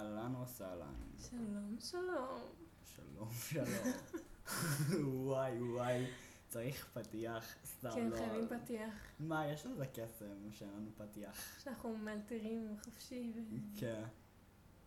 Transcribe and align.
אהלן 0.00 0.34
וסהלן. 0.34 0.94
שלום, 1.18 1.76
שלום. 1.80 2.40
שלום, 2.96 3.28
שלום. 3.32 3.92
וואי, 5.26 5.62
וואי. 5.62 6.06
צריך 6.48 6.88
פתיח, 6.92 7.54
סתם 7.64 7.90
כן, 7.94 8.08
לא... 8.08 8.16
חייבים 8.16 8.48
פתיח. 8.48 8.94
מה, 9.20 9.46
יש 9.46 9.66
לזה 9.66 9.86
קסם 9.86 10.52
שאין 10.52 10.70
לנו 10.70 10.90
פתיח. 10.96 11.60
שאנחנו 11.64 11.96
מאלתרים 11.96 12.76
חופשי 12.84 13.32
ו... 13.36 13.40
כן. 13.76 14.02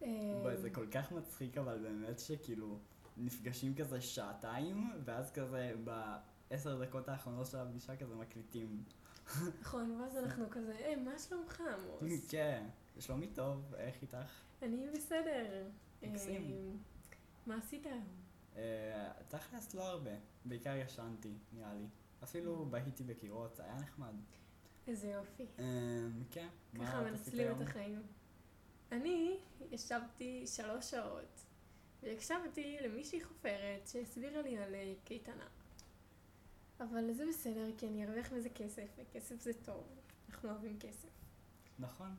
אה, 0.02 0.08
וואי, 0.42 0.58
זה 0.58 0.70
כל 0.70 0.88
כך 0.88 1.12
מצחיק, 1.12 1.58
אבל 1.58 1.80
באמת 1.80 2.20
שכאילו, 2.20 2.78
נפגשים 3.18 3.76
כזה 3.76 4.02
שעתיים, 4.02 4.92
ואז 5.06 5.32
כזה 5.32 5.74
בעשר 5.84 6.84
דקות 6.84 7.10
האחרונות 7.10 7.48
של 7.48 7.58
הפגישה 7.58 7.96
כזה 7.96 8.16
מקליטים. 8.16 8.84
נכון, 9.62 10.02
ואז 10.02 10.18
אנחנו 10.24 10.50
כזה, 10.50 10.76
היי, 10.76 10.96
מה 10.96 11.20
שלומך, 11.20 11.62
עמוס? 11.62 12.30
כן. 12.30 12.66
שלומי 13.00 13.28
טוב, 13.28 13.74
איך 13.76 14.02
איתך? 14.02 14.42
אני 14.62 14.88
בסדר. 14.94 15.68
מקסים. 16.02 16.52
אה, 16.52 16.72
מה 17.46 17.58
עשית 17.58 17.86
היום? 17.86 18.08
אה, 18.56 19.12
תכלס 19.28 19.74
לא 19.74 19.84
הרבה, 19.84 20.12
בעיקר 20.46 20.76
ישנתי, 20.76 21.34
נראה 21.54 21.74
לי. 21.74 21.86
אפילו 22.24 22.66
בהיתי 22.66 23.04
בקירות, 23.04 23.60
היה 23.60 23.76
נחמד. 23.76 24.14
איזה 24.88 25.08
יופי. 25.08 25.46
אה, 25.60 25.66
כן, 26.32 26.48
ככה 26.80 27.02
מנצלים? 27.02 27.52
את 27.52 27.62
החיים. 27.62 28.02
אני 28.92 29.40
ישבתי 29.72 30.48
שלוש 30.48 30.92
שעות 30.92 31.46
והקשבתי 32.04 32.78
למישהי 32.82 33.24
חופרת 33.24 33.88
שהסבירה 33.88 34.42
לי 34.42 34.58
על 34.58 34.76
קייטנה. 35.04 35.48
אבל 36.80 37.14
זה 37.14 37.26
בסדר, 37.30 37.70
כי 37.78 37.88
אני 37.88 38.06
ארוויח 38.06 38.32
מזה 38.32 38.50
כסף, 38.50 38.88
וכסף 38.98 39.42
זה 39.42 39.52
טוב. 39.54 39.84
אנחנו 40.30 40.50
אוהבים 40.50 40.80
כסף. 40.80 41.10
נכון. 41.80 42.16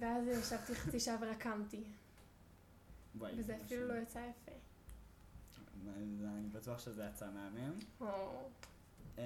ואז 0.00 0.26
ישבתי 0.26 0.74
חצי 0.74 1.00
שעה 1.00 1.16
ורקמתי, 1.20 1.84
וזה 3.20 3.42
זה 3.42 3.56
אפילו. 3.64 3.88
לא 3.88 3.94
יצא 3.94 4.18
יפה. 4.18 4.52
אני 5.88 6.48
בטוח 6.52 6.78
שזה 6.78 7.04
יצא 7.04 7.26
מהמם. 7.30 7.78
אה, 9.18 9.24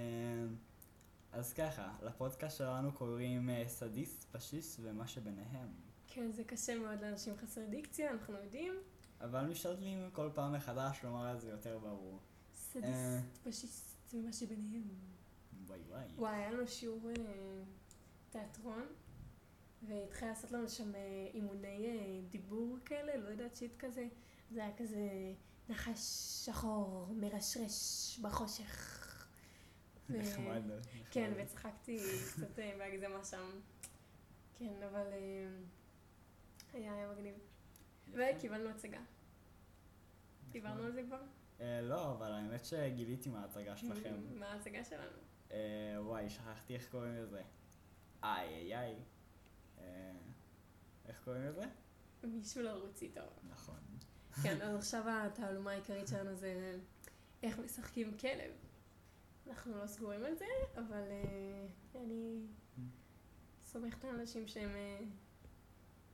אז 1.33 1.53
ככה, 1.53 1.93
לפודקאסט 2.03 2.59
שלנו 2.59 2.93
קוראים 2.93 3.51
אה, 3.51 3.65
סדיסט, 3.67 4.25
פשיסט 4.33 4.81
ומה 4.83 5.07
שביניהם. 5.07 5.69
כן, 6.07 6.33
זה 6.33 6.45
קשה 6.45 6.79
מאוד 6.79 7.01
לאנשים 7.01 7.37
חסרי 7.37 7.67
דיקציה, 7.67 8.11
אנחנו 8.11 8.35
יודעים. 8.35 8.75
אבל 9.21 9.47
משתדלים 9.47 10.11
כל 10.13 10.31
פעם 10.35 10.53
מחדש 10.53 11.01
לומר 11.05 11.35
את 11.35 11.41
זה 11.41 11.51
יותר 11.51 11.79
ברור. 11.79 12.19
סדיסט, 12.55 12.87
אה. 12.87 13.21
פשיסט 13.45 14.15
ומה 14.15 14.33
שביניהם. 14.33 14.83
וואי 15.67 15.81
וואי. 15.89 16.05
וואי, 16.17 16.37
היה 16.37 16.51
לנו 16.51 16.69
שיעור 16.69 17.11
אה, 17.11 17.63
תיאטרון, 18.31 18.87
והתחיל 19.89 20.29
לעשות 20.29 20.51
לנו 20.53 20.69
שם 20.69 20.95
אה, 20.95 21.01
אימוני 21.35 21.87
אה, 21.87 22.21
דיבור 22.31 22.79
כאלה, 22.85 23.17
לא 23.17 23.29
יודעת, 23.29 23.57
שיט 23.57 23.77
כזה. 23.79 24.09
זה 24.51 24.65
היה 24.65 24.77
כזה 24.77 25.09
נחש 25.69 26.01
שחור, 26.47 27.07
מרשרש 27.15 28.19
בחושך. 28.23 28.97
ו- 30.11 30.19
נחמד. 30.19 30.63
כן, 31.11 31.33
וצחקתי 31.37 31.99
קצת 32.37 32.59
אה, 32.59 32.75
בהגזמה 32.79 33.25
שם. 33.25 33.51
כן, 34.59 34.83
אבל 34.91 35.07
אה, 35.13 35.49
היה 36.73 36.95
היה 36.95 37.13
מגניב. 37.13 37.35
וקיבלנו 38.13 38.69
הצגה. 38.71 39.01
דיברנו 40.51 40.83
על 40.83 40.93
זה 40.93 41.03
כבר? 41.03 41.21
אה, 41.61 41.81
לא, 41.81 42.13
אבל 42.13 42.33
האמת 42.33 42.65
שגיליתי 42.65 43.29
מה 43.31 43.43
ההצגה 43.43 43.77
שלכם. 43.77 44.15
מה 44.35 44.53
ההצגה 44.53 44.85
שלנו? 44.85 45.19
אה, 45.51 45.97
וואי, 45.99 46.31
שכחתי 46.31 46.75
איך 46.75 46.91
קוראים 46.91 47.15
לזה. 47.15 47.43
איי 48.23 48.49
איי 48.55 48.79
איי. 48.79 48.95
איך 51.09 51.25
קוראים 51.25 51.43
לזה? 51.43 51.65
מישהו 52.25 52.63
לרוץ 52.63 53.03
איתו. 53.03 53.21
נכון. 53.51 53.79
כן, 54.43 54.63
אז 54.63 54.77
עכשיו 54.77 55.05
התעלומה 55.09 55.71
העיקרית 55.71 56.09
שלנו 56.09 56.35
זה 56.35 56.79
איך 57.43 57.59
משחקים 57.59 58.19
כלב. 58.19 58.53
אנחנו 59.47 59.79
לא 59.79 59.87
סגורים 59.87 60.25
על 60.25 60.35
זה, 60.35 60.45
אבל 60.75 61.03
אה, 61.11 61.67
אני 61.95 62.47
סומכת 63.63 64.05
על 64.05 64.21
אנשים 64.21 64.49
שהם 64.49 64.71
אה, 64.71 65.01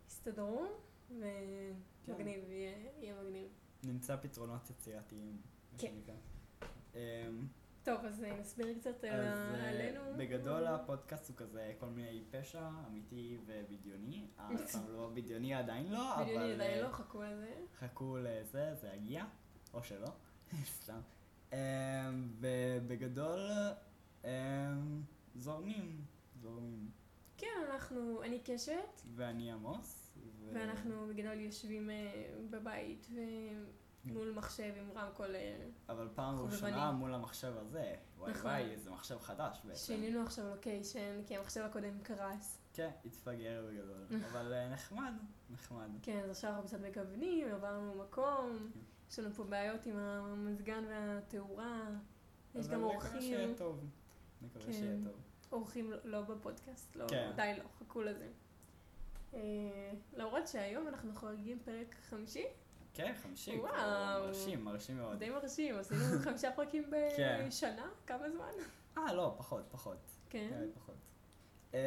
יסתדרו, 0.09 0.67
ומגניב, 1.11 2.51
יהיה 2.51 2.79
יהיה 2.99 3.23
מגניב. 3.23 3.49
נמצא 3.85 4.17
פתרונות 4.17 4.71
יצירתיים. 4.71 5.43
מה 5.73 5.79
כן. 5.79 5.87
שנקרא. 5.87 6.15
אמ, 6.95 7.47
טוב, 7.87 8.05
אז 8.05 8.25
אה, 8.25 8.37
נסביר 8.41 8.75
קצת 8.79 9.05
על 9.05 9.21
אז 9.21 9.39
אה, 9.55 9.69
עלינו. 9.69 10.01
בגדול 10.17 10.67
הפודקאסט 10.67 11.29
הוא 11.29 11.37
כזה 11.37 11.73
כל 11.79 11.87
מיני 11.87 12.25
פשע, 12.31 12.69
אמיתי 12.89 13.39
ובדיוני. 13.47 14.27
אה, 14.41 14.49
סתם 14.67 14.79
לא 14.89 15.11
בדיוני 15.15 15.55
עדיין 15.55 15.93
לא, 15.93 16.15
אבל... 16.15 16.25
בדיוני 16.25 16.53
עדיין 16.53 16.79
אה, 16.79 16.89
לא, 16.89 16.93
חכו 16.93 17.23
על 17.23 17.37
זה. 17.37 17.55
חכו 17.79 18.17
לזה, 18.19 18.75
זה 18.75 18.89
יגיע, 18.95 19.25
או 19.75 19.83
שלא, 19.83 20.09
סתם. 20.83 21.01
ובגדול, 22.41 23.41
זורמים, 25.35 26.05
זורמים. 26.41 26.91
כן, 27.37 27.57
אנחנו, 27.71 28.23
אני 28.23 28.41
קשת, 28.45 29.01
ואני 29.15 29.53
עמוס. 29.53 30.17
ו- 30.41 30.51
ואנחנו 30.55 31.07
בגדול 31.09 31.41
יושבים 31.41 31.91
אה, 31.91 32.31
בבית 32.51 33.07
ומול 34.09 34.33
מחשב 34.33 34.73
עם 34.77 34.99
רמקול. 34.99 35.35
אה, 35.35 35.57
אבל 35.89 36.09
פעם. 36.15 36.39
ראשונה 36.41 36.93
מול 36.93 37.15
המחשב 37.15 37.53
הזה. 37.57 37.95
וואי 38.19 38.31
נכון. 38.33 38.51
וואי, 38.51 38.77
זה 38.77 38.91
מחשב 38.91 39.19
חדש 39.21 39.61
בעצם. 39.65 39.79
שינינו 39.87 40.23
עכשיו 40.23 40.49
לוקיישן, 40.51 41.23
כי 41.27 41.37
המחשב 41.37 41.61
הקודם 41.61 41.99
קרס. 42.03 42.59
כן, 42.73 42.91
התפגר 43.05 43.67
בגדול. 43.69 44.07
אבל 44.33 44.53
אה, 44.53 44.69
נחמד, 44.69 45.13
נחמד. 45.51 45.89
כן, 46.03 46.21
אז 46.25 46.31
עכשיו 46.31 46.51
אנחנו 46.51 46.65
קצת 46.67 46.81
מגוונים, 46.81 47.49
עברנו 47.53 47.95
מקום, 47.95 48.71
כן. 48.75 48.81
יש 49.11 49.19
לנו 49.19 49.35
פה 49.35 49.45
בעיות 49.45 49.87
עם 49.87 49.97
המזגן 49.97 50.85
והתאורה, 50.89 51.81
יש 52.55 52.67
אבל 52.67 52.75
גם 52.75 52.85
מקווה 52.85 53.21
שיהיה 53.21 53.39
אורחים, 53.39 53.55
טוב. 53.57 53.85
מקווה 54.43 54.65
כן. 54.67 54.73
שיהיה 54.73 54.97
טוב. 55.05 55.13
אורחים 55.53 55.91
לא- 55.91 55.99
לא 56.05 56.21
בפודקאסט, 56.21 56.97
לא, 56.97 57.07
כן. 57.09 57.33
די 57.37 57.53
לא, 57.59 57.65
חכו 57.79 58.03
לזה. 58.03 58.29
אה, 59.35 59.41
למרות 60.13 60.49
שהיום 60.49 60.89
אנחנו 60.89 61.15
חוגגים 61.15 61.59
פרק 61.65 61.95
חמישי, 62.11 62.45
כן, 62.97 63.15
חמישי. 63.23 63.59
וואו. 63.59 63.73
כבר 63.73 64.23
מרשים, 64.27 64.65
מרשים 64.65 64.97
מאוד. 64.97 65.19
די 65.19 65.31
מרשים, 65.31 65.79
עשינו 65.79 66.01
חמישה 66.25 66.53
פרקים 66.53 66.91
כן. 67.17 67.45
בשנה, 67.49 67.89
כמה 68.07 68.31
זמן? 68.31 68.51
אה, 68.99 69.13
לא, 69.13 69.35
פחות, 69.39 69.65
פחות. 69.71 69.97
כן. 70.31 70.59
לי 70.61 70.73
פחות. 70.75 70.95
אמ, 71.75 71.79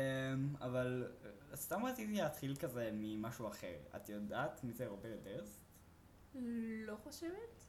אבל 0.61 1.11
אה, 1.51 1.55
סתם 1.55 1.85
רציתי 1.85 2.13
להתחיל 2.13 2.55
כזה 2.55 2.89
ממשהו 2.93 3.47
אחר. 3.47 3.75
את 3.95 4.09
יודעת 4.09 4.63
מי 4.63 4.73
זה 4.73 4.87
רוברט 4.87 5.19
דרסט? 5.23 5.61
לא 6.85 6.95
חושבת? 6.95 7.63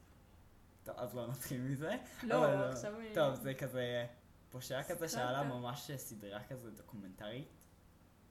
טוב, 0.84 0.94
אז 0.98 1.14
לא 1.14 1.26
נתחיל 1.26 1.60
מזה. 1.60 1.96
לא, 2.22 2.44
אבל 2.44 2.70
עכשיו... 2.72 3.00
אה, 3.00 3.12
טוב, 3.14 3.34
זה 3.34 3.54
כזה 3.54 4.06
פושע 4.50 4.82
כזה 4.82 4.94
סקרנת. 4.94 5.10
שהיה 5.10 5.32
לה 5.32 5.42
ממש 5.42 5.90
סדרה 5.96 6.44
כזה 6.44 6.70
דוקומנטרית. 6.70 7.48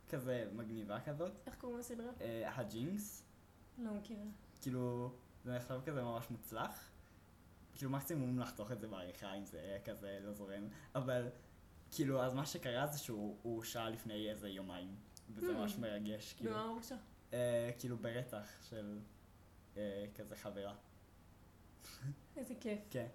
כזה 0.09 0.49
מגניבה 0.53 0.99
כזאת. 0.99 1.31
איך 1.47 1.55
קוראים 1.55 1.79
לסדרה? 1.79 2.11
אה, 2.21 2.55
הג'ינקס. 2.55 3.25
לא 3.77 3.93
מכירה. 3.93 4.25
כאילו, 4.61 5.13
זה 5.43 5.55
נחשב 5.55 5.81
כזה 5.85 6.03
ממש 6.03 6.29
מוצלח. 6.29 6.89
כאילו 7.75 7.91
מקסימום 7.91 8.39
לחתוך 8.39 8.71
את 8.71 8.79
זה 8.79 8.87
בעריכה 8.87 9.33
אם 9.33 9.45
זה 9.45 9.77
כזה 9.85 10.19
לא 10.23 10.33
זורם, 10.33 10.67
אבל 10.95 11.29
כאילו, 11.91 12.23
אז 12.23 12.33
מה 12.33 12.45
שקרה 12.45 12.87
זה 12.87 12.99
שהוא 12.99 13.37
הוא 13.41 13.53
הורשע 13.55 13.89
לפני 13.89 14.29
איזה 14.29 14.49
יומיים, 14.49 14.95
וזה. 15.35 15.53
ממש 15.53 15.77
מרגש, 15.77 16.33
כאילו, 16.33 16.51
במה 16.51 16.61
הוא 16.61 16.71
הורשע? 16.71 16.95
אה, 17.33 17.71
כאילו 17.79 17.97
ברצח 17.97 18.47
של 18.69 18.99
אה, 19.77 20.05
כזה 20.15 20.35
חברה. 20.35 20.75
איזה 22.37 22.53
כיף. 22.59 22.79
כן. 22.89 23.07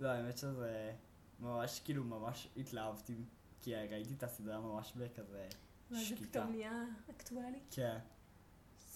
לא, 0.00 0.08
האמת 0.08 0.38
שזה 0.38 0.94
ממש, 1.40 1.80
כאילו, 1.84 2.04
ממש 2.04 2.48
התלהבתי, 2.56 3.24
כי 3.60 3.74
ראיתי 3.74 4.14
את 4.14 4.22
הסדרה 4.22 4.60
ממש 4.60 4.92
בכזה 4.96 5.48
ואז 5.90 6.08
זה. 6.08 6.16
פתאום 6.16 6.50
נהיה 6.50 6.84
אקטואלי. 7.10 7.60
כן. 7.70 7.98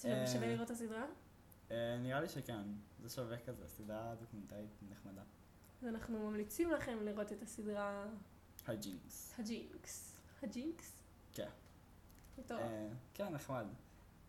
שווה 0.00 0.21
אה, 0.21 0.26
שווה 0.26 0.47
לראות 0.47 0.66
את 0.66 0.71
הסדרה? 0.71 1.06
אה, 1.74 1.98
נראה 1.98 2.21
לי 2.21 2.28
שכן, 2.28 2.62
זה 2.98 3.09
שווה 3.09 3.38
כזה, 3.38 3.68
סדרה 3.68 4.15
דוקומנטרית 4.21 4.71
נחמדה. 4.91 5.22
אז 5.82 5.88
אנחנו 5.88 6.30
ממליצים 6.30 6.71
לכם 6.71 6.98
לראות 7.03 7.32
את 7.32 7.42
הסדרה 7.42 8.06
הג'ינקס. 8.66 9.34
הג'ינקס. 9.38 10.16
ה 10.42 10.53
jinx? 10.53 11.03
כן. 11.32 11.48
טוב. 12.47 12.59
אה, 12.59 12.88
כן, 13.15 13.34
נחמד. 13.34 13.66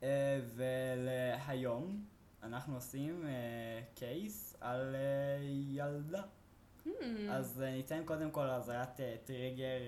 אה, 0.04 0.40
ולהיום 0.56 2.06
אנחנו 2.44 2.76
עושים 2.76 3.26
case 3.96 4.56
על 4.62 4.96
ילדה. 5.68 6.24
אמ, 6.86 6.90
אז 7.30 7.60
ניתן 7.60 8.06
קודם 8.06 8.32
כל 8.32 8.50
אזהרת 8.50 8.90
טריגר 9.24 9.80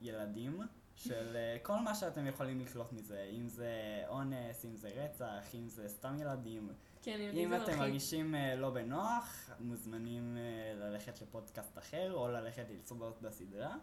ילדים, 0.00 0.62
של 1.00 1.36
אה, 1.36 1.56
כל 1.62 1.76
מה 1.76 1.94
שאתם 1.94 2.26
יכולים 2.26 2.60
לקלוט 2.60 2.92
מזה, 2.92 3.30
אם 3.32 3.48
זה 3.48 4.02
אונס, 4.08 4.64
אם 4.64 4.76
זה 4.76 4.88
רצח, 4.88 5.54
אם 5.54 5.68
זה 5.68 5.88
סתם 5.88 6.16
ילדים. 6.18 6.72
כן, 7.02 7.20
אם 7.20 7.48
זה 7.48 7.64
אתם. 7.64 7.78
מרגישים 7.78 8.34
אה, 8.34 8.56
לא 8.56 8.70
בנוח, 8.70 9.50
מוזמנים 9.60 10.36
אה, 10.36 10.74
ללכת 10.74 11.22
לפודקאסט 11.22 11.78
אחר, 11.78 12.12
או 12.12 12.28
ללכת 12.28 12.64
לצפות 12.70 13.22
בסדרה. 13.22 13.76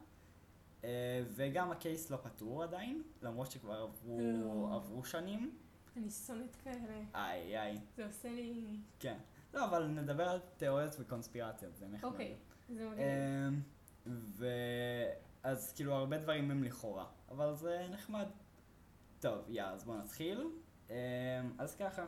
וגם 1.36 1.72
הקייס 1.72 2.10
לא 2.10 2.18
פתור 2.18 2.64
עדיין, 2.64 3.04
למרות 3.22 3.52
שכבר 3.52 3.82
עברו, 3.82 4.20
לא. 4.20 4.76
עברו 4.76 5.06
שנים. 5.06 5.58
אני 5.98 6.10
שונאת 6.10 6.56
כאלה. 6.56 7.02
איי 7.16 7.60
איי, 7.60 7.78
זה 7.96 8.06
עושה 8.06 8.30
לי... 8.30 8.80
כן. 9.00 9.18
לא, 9.54 9.66
אבל 9.66 9.88
נדבר 9.88 10.30
על 10.30 10.40
תיאוריות 10.58 10.96
וקונספירציות, 11.00 11.76
זה 11.76 11.88
נחמד. 11.88 12.12
אוקיי, 12.12 12.36
זה 12.70 12.90
מגניב. 12.90 14.42
אמ. 15.48 15.52
אז 15.52 15.74
כאילו 15.74 15.94
הרבה 15.94 16.18
דברים 16.18 16.52
הם 16.52 16.64
לכאורה, 16.64 17.06
אבל 17.30 17.56
זה 17.56 17.88
נחמד. 17.92 18.28
טוב, 19.20 19.50
יאללה, 19.50 19.72
אז 19.72 19.84
בואו 19.84 19.98
נתחיל. 19.98 20.48
אמ, 20.90 20.96
אז 21.58 21.76
ככה, 21.76 22.06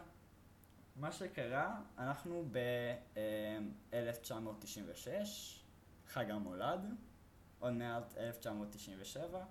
מה 0.96 1.12
שקרה, 1.12 1.82
אנחנו 1.98 2.46
ב-1996, 2.52 5.08
חג 6.08 6.32
המולד, 6.32 6.96
עוד 7.60 7.74
מעט 7.74 8.18
1997, 8.18 9.46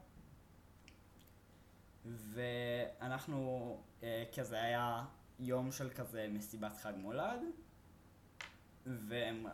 ואנחנו, 2.04 3.82
אה, 4.02 4.24
כזה 4.34 4.62
היה 4.62 5.04
יום 5.38 5.72
של 5.72 5.90
כזה 5.90 6.28
מסיבת 6.30 6.76
חג 6.76 6.92
מולד, 6.96 7.40
והם 8.86 9.46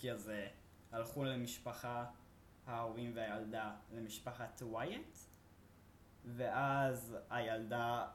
כזה 0.00 0.48
הלכו 0.92 1.24
למשפחה, 1.24 2.06
ההורים 2.66 3.12
והילדה, 3.14 3.72
למשפחת 3.92 4.62
ווייט, 4.62 5.18
ואז 6.24 7.16
הילדה, 7.30 8.08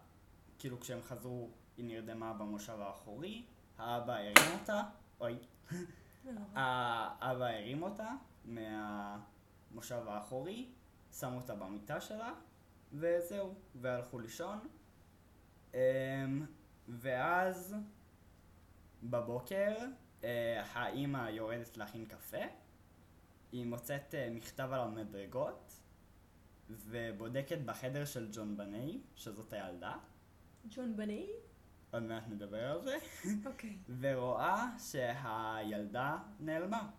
כאילו 0.59 0.79
כשהם 0.79 1.01
חזרו, 1.01 1.49
היא 1.77 1.85
נרדמה 1.85 2.33
במושב 2.33 2.79
האחורי, 2.79 3.45
האבא 3.77 4.13
הרים 4.13 4.59
אותה, 4.59 4.83
אוי. 5.19 5.37
האבא 6.55 7.45
הרים 7.45 7.83
אותה 7.83 8.11
מהמושב 8.45 10.07
האחורי, 10.07 10.69
שם 11.11 11.33
אותה 11.33 11.55
במיטה 11.55 12.01
שלה, 12.01 12.33
וזהו, 12.93 13.53
והלכו 13.75 14.19
לישון. 14.19 14.59
אמ, 15.73 15.79
ואז 16.87 17.75
בבוקר 19.03 19.75
אה, 20.23 20.63
האימא 20.73 21.29
יורדת 21.29 21.77
להכין 21.77 22.05
קפה, 22.05 22.37
היא 23.55 23.65
מוצאת 23.65 24.15
אה, 24.15 24.29
מכתב 24.31 24.69
על 24.71 24.81
המדרגות, 24.81 25.73
ובודקת 26.69 27.57
בחדר 27.65 28.05
של 28.05 28.29
ג'ון 28.31 28.57
בני, 28.57 29.01
שזאת 29.15 29.53
הילדה, 29.53 29.97
ג'ון 30.69 30.97
בני? 30.97 31.29
עוד 31.91 32.03
מעט 32.03 32.23
נדבר 32.27 32.71
על 32.71 32.81
זה, 32.81 32.97
אוקיי. 33.45 33.77
ורואה 33.99 34.67
שהילדה 34.79 36.17
נעלמה. 36.39 36.89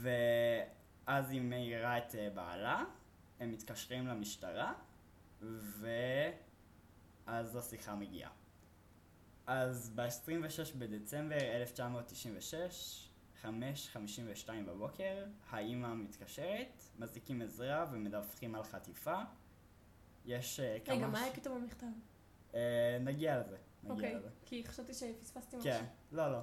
ואז 0.00 1.30
היא 1.30 1.42
מעירה 1.42 1.98
את 1.98 2.14
אה, 2.14 2.30
בעלה, 2.34 2.84
הם 3.40 3.52
מתקשרים 3.52 4.06
למשטרה, 4.06 4.72
ואז 7.26 7.56
השיחה 7.56 7.94
מגיעה. 7.94 8.30
אז 9.46 9.90
ב-26 9.94 10.76
בדצמבר 10.78 11.40
1996, 11.40 13.07
5.52 13.42 13.48
בבוקר, 14.66 15.24
האימא 15.50 15.94
מתקשרת, 15.94 16.82
מזעיקים 16.98 17.42
עזרה 17.42 17.86
ומדווחים 17.92 18.54
על 18.54 18.62
חטיפה. 18.62 19.22
יש 20.24 20.60
אה, 20.60 20.78
כמה... 20.84 20.96
רגע, 20.96 21.06
מה 21.06 21.18
ש- 21.18 21.22
היה 21.22 21.34
כתוב 21.34 21.58
במכתב? 21.58 21.86
אה, 22.54 22.98
נגיע 23.00 23.40
לזה. 23.40 23.56
נגיע 23.82 23.94
אוקיי, 23.94 24.14
לזה. 24.14 24.28
כי 24.46 24.64
חשבתי 24.66 24.94
שפספסתי 24.94 25.56
משהו. 25.56 25.70
כן, 25.70 25.84
לא, 26.12 26.32
לא. 26.32 26.38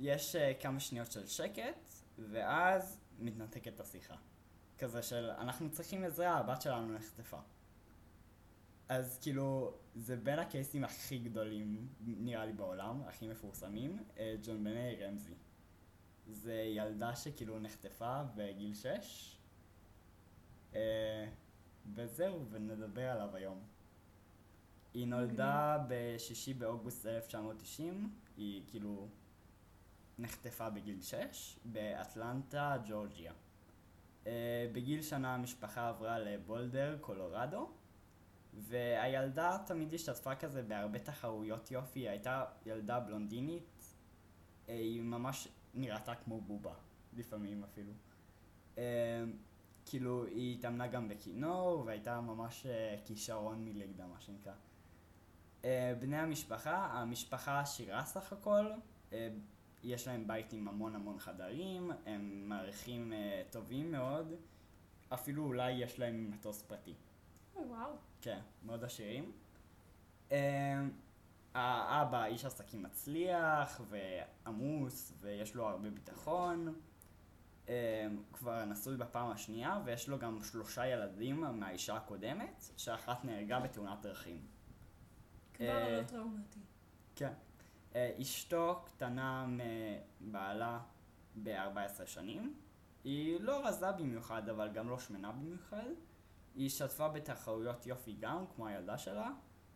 יש 0.00 0.36
uh, 0.36 0.62
כמה 0.62 0.80
שניות 0.80 1.12
של 1.12 1.26
שקט, 1.26 1.88
ואז 2.18 3.00
מתנתקת 3.18 3.80
השיחה. 3.80 4.14
כזה 4.78 5.02
של, 5.02 5.30
אנחנו 5.30 5.70
צריכים 5.70 6.04
עזרה, 6.04 6.38
הבת 6.38 6.62
שלנו 6.62 6.92
נחטפה. 6.92 7.38
אז 8.88 9.18
כאילו, 9.22 9.74
זה 9.94 10.16
בין 10.16 10.38
הקייסים 10.38 10.84
הכי 10.84 11.18
גדולים, 11.18 11.88
נראה 12.00 12.46
לי 12.46 12.52
בעולם, 12.52 13.02
הכי 13.02 13.28
מפורסמים, 13.28 14.04
ג'ון 14.42 14.64
בני 14.64 14.96
רמזי. 15.04 15.34
זה 16.26 16.54
ילדה 16.54 17.16
שכאילו 17.16 17.58
נחטפה 17.58 18.22
בגיל 18.34 18.74
6, 18.74 19.36
אה, 20.74 21.28
וזהו, 21.94 22.46
ונדבר 22.50 23.10
עליו 23.10 23.36
היום. 23.36 23.62
היא 24.94 25.06
נולדה 25.06 25.78
ב-6 25.88 26.58
באוגוסט 26.58 27.06
1990, 27.06 28.14
היא 28.36 28.62
כאילו 28.66 29.08
נחטפה 30.18 30.70
בגיל 30.70 31.02
6, 31.02 31.58
באטלנטה, 31.64 32.76
ג'ורג'יה. 32.88 33.32
Uh, 34.24 34.26
בגיל 34.72 35.02
שנה 35.02 35.34
המשפחה 35.34 35.88
עברה 35.88 36.18
לבולדר, 36.18 36.96
קולורדו, 37.00 37.70
והילדה 38.54 39.58
תמיד 39.66 39.94
השתתפה 39.94 40.34
כזה 40.34 40.62
בהרבה 40.62 40.98
תחרויות 40.98 41.70
יופי, 41.70 42.00
היא 42.00 42.08
הייתה 42.08 42.44
ילדה 42.66 43.00
בלונדינית, 43.00 43.73
היא 44.68 45.02
ממש 45.02 45.48
נראתה 45.74 46.14
כמו 46.14 46.40
בובה, 46.40 46.74
לפעמים 47.16 47.64
אפילו. 47.64 47.92
Uh, 48.76 48.78
כאילו, 49.86 50.24
היא 50.24 50.58
התאמנה 50.58 50.86
גם 50.86 51.08
בכינור, 51.08 51.82
והייתה 51.86 52.20
ממש 52.20 52.66
uh, 52.66 53.06
כישרון 53.06 53.64
מליגדה, 53.64 54.06
מה 54.06 54.20
שנקרא. 54.20 54.52
בני 56.00 56.16
המשפחה, 56.16 56.86
המשפחה 56.86 57.60
עשירה 57.60 58.04
סך 58.04 58.32
הכל, 58.32 58.66
יש 59.82 60.08
להם 60.08 60.26
בית 60.26 60.52
עם 60.52 60.68
המון 60.68 60.94
המון 60.94 61.18
חדרים, 61.18 61.90
הם 62.06 62.48
מעריכים 62.48 63.12
טובים 63.50 63.92
מאוד, 63.92 64.34
אפילו 65.08 65.44
אולי 65.44 65.72
יש 65.72 65.98
להם 65.98 66.30
מטוס 66.30 66.62
פרטי. 66.62 66.94
או, 67.56 67.68
וואו. 67.68 67.90
כן, 68.20 68.40
מאוד 68.62 68.84
עשירים. 68.84 69.32
האבא 71.54 72.24
איש 72.24 72.44
עסקים 72.44 72.82
מצליח 72.82 73.80
ועמוס 73.90 75.12
ויש 75.20 75.54
לו 75.54 75.68
הרבה 75.68 75.90
ביטחון. 75.90 76.74
Um, 77.66 77.68
כבר 78.32 78.64
נשוי 78.64 78.96
בפעם 78.96 79.30
השנייה 79.30 79.80
ויש 79.84 80.08
לו 80.08 80.18
גם 80.18 80.42
שלושה 80.42 80.86
ילדים 80.86 81.40
מהאישה 81.40 81.96
הקודמת, 81.96 82.64
שאחת 82.76 83.24
נהרגה 83.24 83.60
בתאונת 83.60 84.02
דרכים. 84.02 84.40
כבר 85.54 85.66
אה, 85.66 85.98
לא 85.98 86.02
טראומטי. 86.02 86.58
כן. 87.16 87.32
אה, 87.94 88.16
אשתו 88.20 88.82
קטנה 88.84 89.46
מבעלה 90.20 90.80
ב-14 91.42 92.06
שנים. 92.06 92.54
היא 93.04 93.40
לא 93.40 93.66
רזה 93.66 93.92
במיוחד, 93.92 94.48
אבל 94.48 94.68
גם 94.72 94.88
לא 94.88 94.98
שמנה 94.98 95.32
במיוחד. 95.32 95.90
היא 96.54 96.66
השתתפה 96.66 97.08
בתחרויות 97.08 97.86
יופי 97.86 98.16
גם, 98.20 98.44
כמו 98.54 98.66
הילדה 98.66 98.98
שלה. 98.98 99.30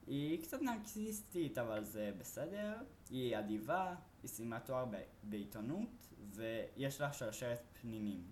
היא 0.09 0.43
קצת 0.43 0.63
נרקסיסטית, 0.63 1.59
אבל 1.59 1.85
זה 1.85 2.13
בסדר. 2.19 2.75
היא 3.11 3.39
אדיבה, 3.39 3.95
היא 4.23 4.29
סיימה 4.29 4.61
תואר 4.61 4.85
בעיתונות, 5.23 6.09
ויש 6.31 7.01
לה 7.01 7.13
שרשרת 7.13 7.63
פנינים. 7.81 8.25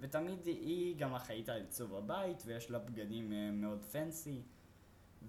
ותמיד 0.00 0.46
היא 0.46 0.96
גם 0.96 1.14
אחראית 1.14 1.48
על 1.48 1.60
עיצוב 1.60 1.94
הבית, 1.94 2.42
ויש 2.46 2.70
לה 2.70 2.78
בגדים 2.78 3.32
אה, 3.32 3.50
מאוד 3.50 3.84
פנסי. 3.84 4.42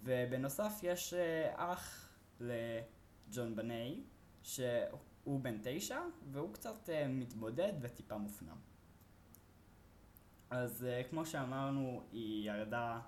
ובנוסף 0.04 0.80
יש 0.84 1.14
אה, 1.14 1.74
אח 1.74 2.10
לג'ון 2.40 3.56
בני, 3.56 4.04
שהוא 4.44 5.40
בן 5.42 5.58
תשע, 5.64 6.02
והוא 6.32 6.54
קצת 6.54 6.90
אה, 6.90 7.08
מתבודד 7.08 7.74
וטיפה 7.82 8.18
מופנם. 8.18 8.58
אז 10.50 10.88
כמו 11.10 11.26
שאמרנו, 11.26 12.02
היא 12.12 12.52
ירדה, 12.52 13.00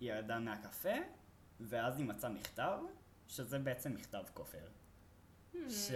היא 0.00 0.12
ירדה 0.12 0.38
מהקפה, 0.38 0.94
ואז 1.60 1.98
היא 1.98 2.06
מצאה 2.06 2.30
מכתב, 2.30 2.78
שזה 3.28 3.58
בעצם 3.58 3.94
מכתב 3.94 4.22
כופר. 4.34 4.68
Hmm. 5.54 5.56
ש... 5.68 5.90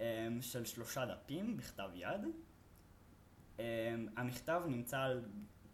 אמ, 0.00 0.42
של 0.42 0.64
שלושה 0.64 1.06
דפים 1.06 1.56
בכתב 1.56 1.90
יד. 1.94 2.20
אמ, 3.58 3.64
המכתב 4.16 4.62
נמצא 4.66 5.00
על 5.00 5.24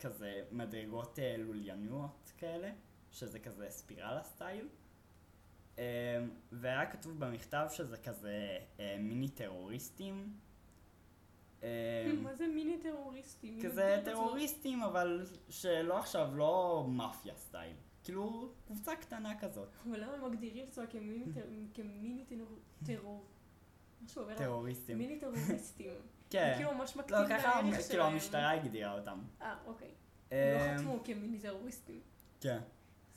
כזה 0.00 0.44
מדרגות 0.50 1.18
אה, 1.18 1.36
לולייניות 1.38 2.32
כאלה, 2.38 2.70
שזה 3.10 3.38
כזה 3.38 3.70
ספירלה 3.70 4.22
סטייל. 4.22 4.68
אמ, 5.78 5.82
והיה 6.52 6.90
כתוב 6.90 7.18
במכתב 7.18 7.66
שזה 7.70 7.96
כזה 7.96 8.58
אה, 8.80 8.96
מיני 8.98 9.28
טרוריסטים. 9.28 10.36
אמ, 11.62 12.22
מה 12.22 12.34
זה 12.34 12.46
מיני 12.46 12.78
טרוריסטים? 12.78 13.62
כזה 13.62 13.98
את? 13.98 14.04
טרוריסטים, 14.04 14.82
אבל 14.82 15.26
שלא 15.48 15.98
עכשיו, 15.98 16.36
לא 16.36 16.84
מאפיה 16.88 17.34
סטייל. 17.36 17.76
כאילו, 18.04 18.52
קבוצה 18.66 18.96
קטנה 18.96 19.38
כזאת. 19.38 19.68
אבל 19.90 20.00
למה 20.04 20.12
הם 20.12 20.24
מגדירים 20.32 20.64
את 20.64 20.68
עצמם 20.68 20.84
כמיני 20.90 21.24
טר- 21.34 21.46
כמיני 21.74 22.24
טרור-? 22.86 23.24
משהו 24.04 24.22
עובר. 24.22 24.34
טרוריסטים. 24.38 24.98
מיני 24.98 25.20
טרוריסטים. 25.20 25.90
כן. 26.30 26.52
כאילו 26.56 26.74
ממש 26.74 26.96
מקטין 26.96 27.16
לא, 27.16 27.22
את 27.22 27.28
ככה, 27.28 27.48
הערך 27.48 27.64
כאילו 27.70 27.82
שלהם. 27.82 28.12
המשטרה 28.12 28.50
הגדירה 28.50 28.98
אותם. 28.98 29.18
אה, 29.42 29.56
אוקיי. 29.66 29.88
אמ, 30.32 30.36
הם 30.36 30.76
לא 30.76 30.78
חתמו 30.78 30.98
כמיני 31.04 31.38
טרוריסטים. 31.38 32.00
כן. 32.40 32.58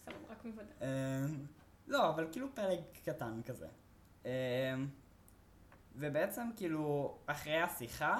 סתם, 0.01 0.11
רק 0.29 0.45
מוודא. 0.45 0.71
אמ, 0.81 1.45
לא, 1.87 2.09
אבל 2.09 2.27
כאילו 2.31 2.47
פלג 2.55 2.79
קטן 3.05 3.41
כזה. 3.45 3.67
ובעצם 5.97 6.49
כאילו, 6.55 7.17
אחרי 7.25 7.61
השיחה, 7.61 8.19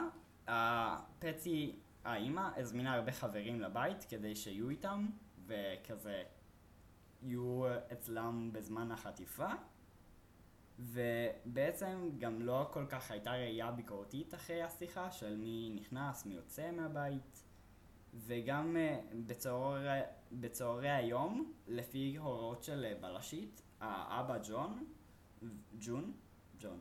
פצי, 1.20 1.75
האימא, 2.03 2.50
הזמינה 2.55 2.94
הרבה 2.94 3.12
חברים 3.12 3.62
לבית 3.62 4.03
כדי 4.10 4.36
שיהיו 4.36 4.70
איתם, 4.70 5.08
וכזה 5.46 6.24
יהיו 7.22 7.63
אצלם 7.94 8.50
בזמן 8.53 8.91
החטיפה, 8.91 9.48
ובעצם 10.79 12.10
גם 12.17 12.41
לא 12.41 12.70
כל 12.72 12.86
כך 12.89 13.12
הייתה 13.12 13.32
ראייה 13.32 13.72
ביקורתית 13.72 14.34
אחרי 14.34 14.63
השיחה 14.63 15.12
של 15.12 15.38
מי 15.38 15.72
נכנס, 15.75 16.25
מי 16.25 16.34
יוצא 16.34 16.72
מהבית, 16.72 17.44
וגם 18.13 18.77
אה, 18.77 19.00
בצהרי, 19.25 20.00
בצהרי 20.32 20.89
היום, 20.89 21.53
לפי 21.67 22.17
הוראות 22.17 22.63
של 22.63 22.86
אה, 22.86 22.96
בלשית, 23.01 23.62
האבא 23.79 24.38
ג'ון, 24.48 24.86
ג'ון, 25.79 26.13
ג'ון, 26.60 26.79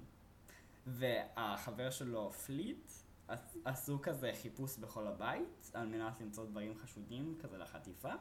והחבר 0.86 1.90
שלו 1.90 2.30
פליט, 2.32 2.92
עש- 3.28 3.56
עשו 3.64 3.98
כזה 4.02 4.32
חיפוש 4.42 4.78
בכל 4.78 5.06
הבית, 5.06 5.70
על 5.74 5.86
מנת 5.86 6.20
למצוא 6.20 6.46
דברים 6.46 6.78
חשודים 6.78 7.38
כזה 7.42 7.58
לחטיפה, 7.58 8.12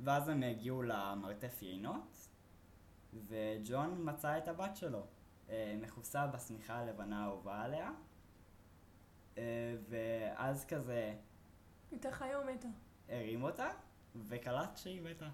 ואז 0.00 0.28
הם 0.28 0.42
הגיעו 0.42 0.82
למרתף 0.82 1.62
יינות, 1.62 2.28
וג'ון 3.28 4.10
מצא 4.10 4.38
את 4.38 4.48
הבת 4.48 4.76
שלו, 4.76 5.06
אה, 5.48 5.76
מכוסה 5.80 6.26
בשמיכה 6.26 6.74
הלבנה 6.74 7.24
האהובה 7.24 7.62
עליה, 7.62 7.90
אה, 9.38 9.42
ואז 9.88 10.64
כזה 10.64 11.14
יותר 11.92 12.10
חיה 12.10 12.38
או 12.38 12.44
מתה? 12.44 12.68
הרים 13.08 13.42
אותה, 13.42 13.68
וקלט 14.28 14.76
שהיא 14.76 15.02
מתה. 15.02 15.28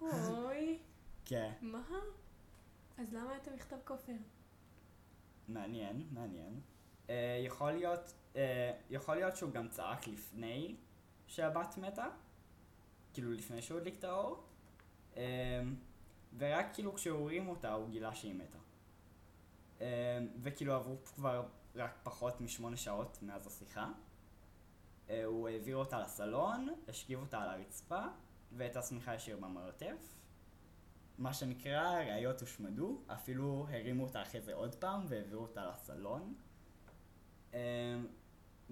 אוי, 0.00 0.78
כן, 1.24 1.52
מה? 1.60 1.82
אז 2.98 3.14
למה 3.14 3.36
את 3.36 3.48
המכתב 3.48 3.76
כופר? 3.84 4.12
מעניין, 5.48 6.08
מעניין. 6.10 6.60
אה, 7.10 7.42
יכול 7.44 7.72
להיות, 7.72 8.14
אה, 8.36 8.72
יכול 8.90 9.14
להיות 9.16 9.36
שהוא 9.36 9.52
גם 9.52 9.68
צעק 9.68 10.06
לפני 10.08 10.76
שהבת 11.26 11.78
מתה, 11.78 12.06
כאילו 13.12 13.32
לפני 13.32 13.62
שהוא 13.62 13.78
הדליק 13.78 13.98
את 13.98 14.04
האור, 14.04 14.44
אה, 15.16 15.62
ורק 16.38 16.66
כאילו 16.74 16.94
כשהוא 16.94 17.24
הרים 17.24 17.48
אותה 17.48 17.72
הוא 17.72 17.88
גילה 17.88 18.14
שהיא 18.14 18.34
מתה. 18.34 18.58
אה, 19.80 20.18
וכאילו 20.42 20.74
עברו 20.74 20.96
כבר 21.04 21.46
רק 21.74 21.98
פחות 22.02 22.40
משמונה 22.40 22.76
שעות 22.76 23.18
מאז 23.22 23.46
השיחה. 23.46 23.92
אה, 25.10 25.24
הוא 25.24 25.48
העביר 25.48 25.76
אותה 25.76 26.00
לסלון, 26.00 26.68
השכיב 26.88 27.20
אותה 27.20 27.42
על 27.42 27.48
הרצפה, 27.48 28.02
ואת 28.56 28.76
השמיכה 28.76 29.14
השאיר 29.14 29.36
במרתף. 29.36 30.17
מה 31.18 31.32
שנקרא, 31.34 32.00
ראיות 32.00 32.40
הושמדו, 32.40 33.02
אפילו 33.06 33.66
הרימו 33.70 34.04
אותה 34.04 34.22
אחרי 34.22 34.40
זה 34.40 34.54
עוד 34.54 34.74
פעם 34.74 35.04
והעבירו 35.08 35.42
אותה 35.42 35.70
לסלון. 35.70 36.34
אמ, 37.54 37.58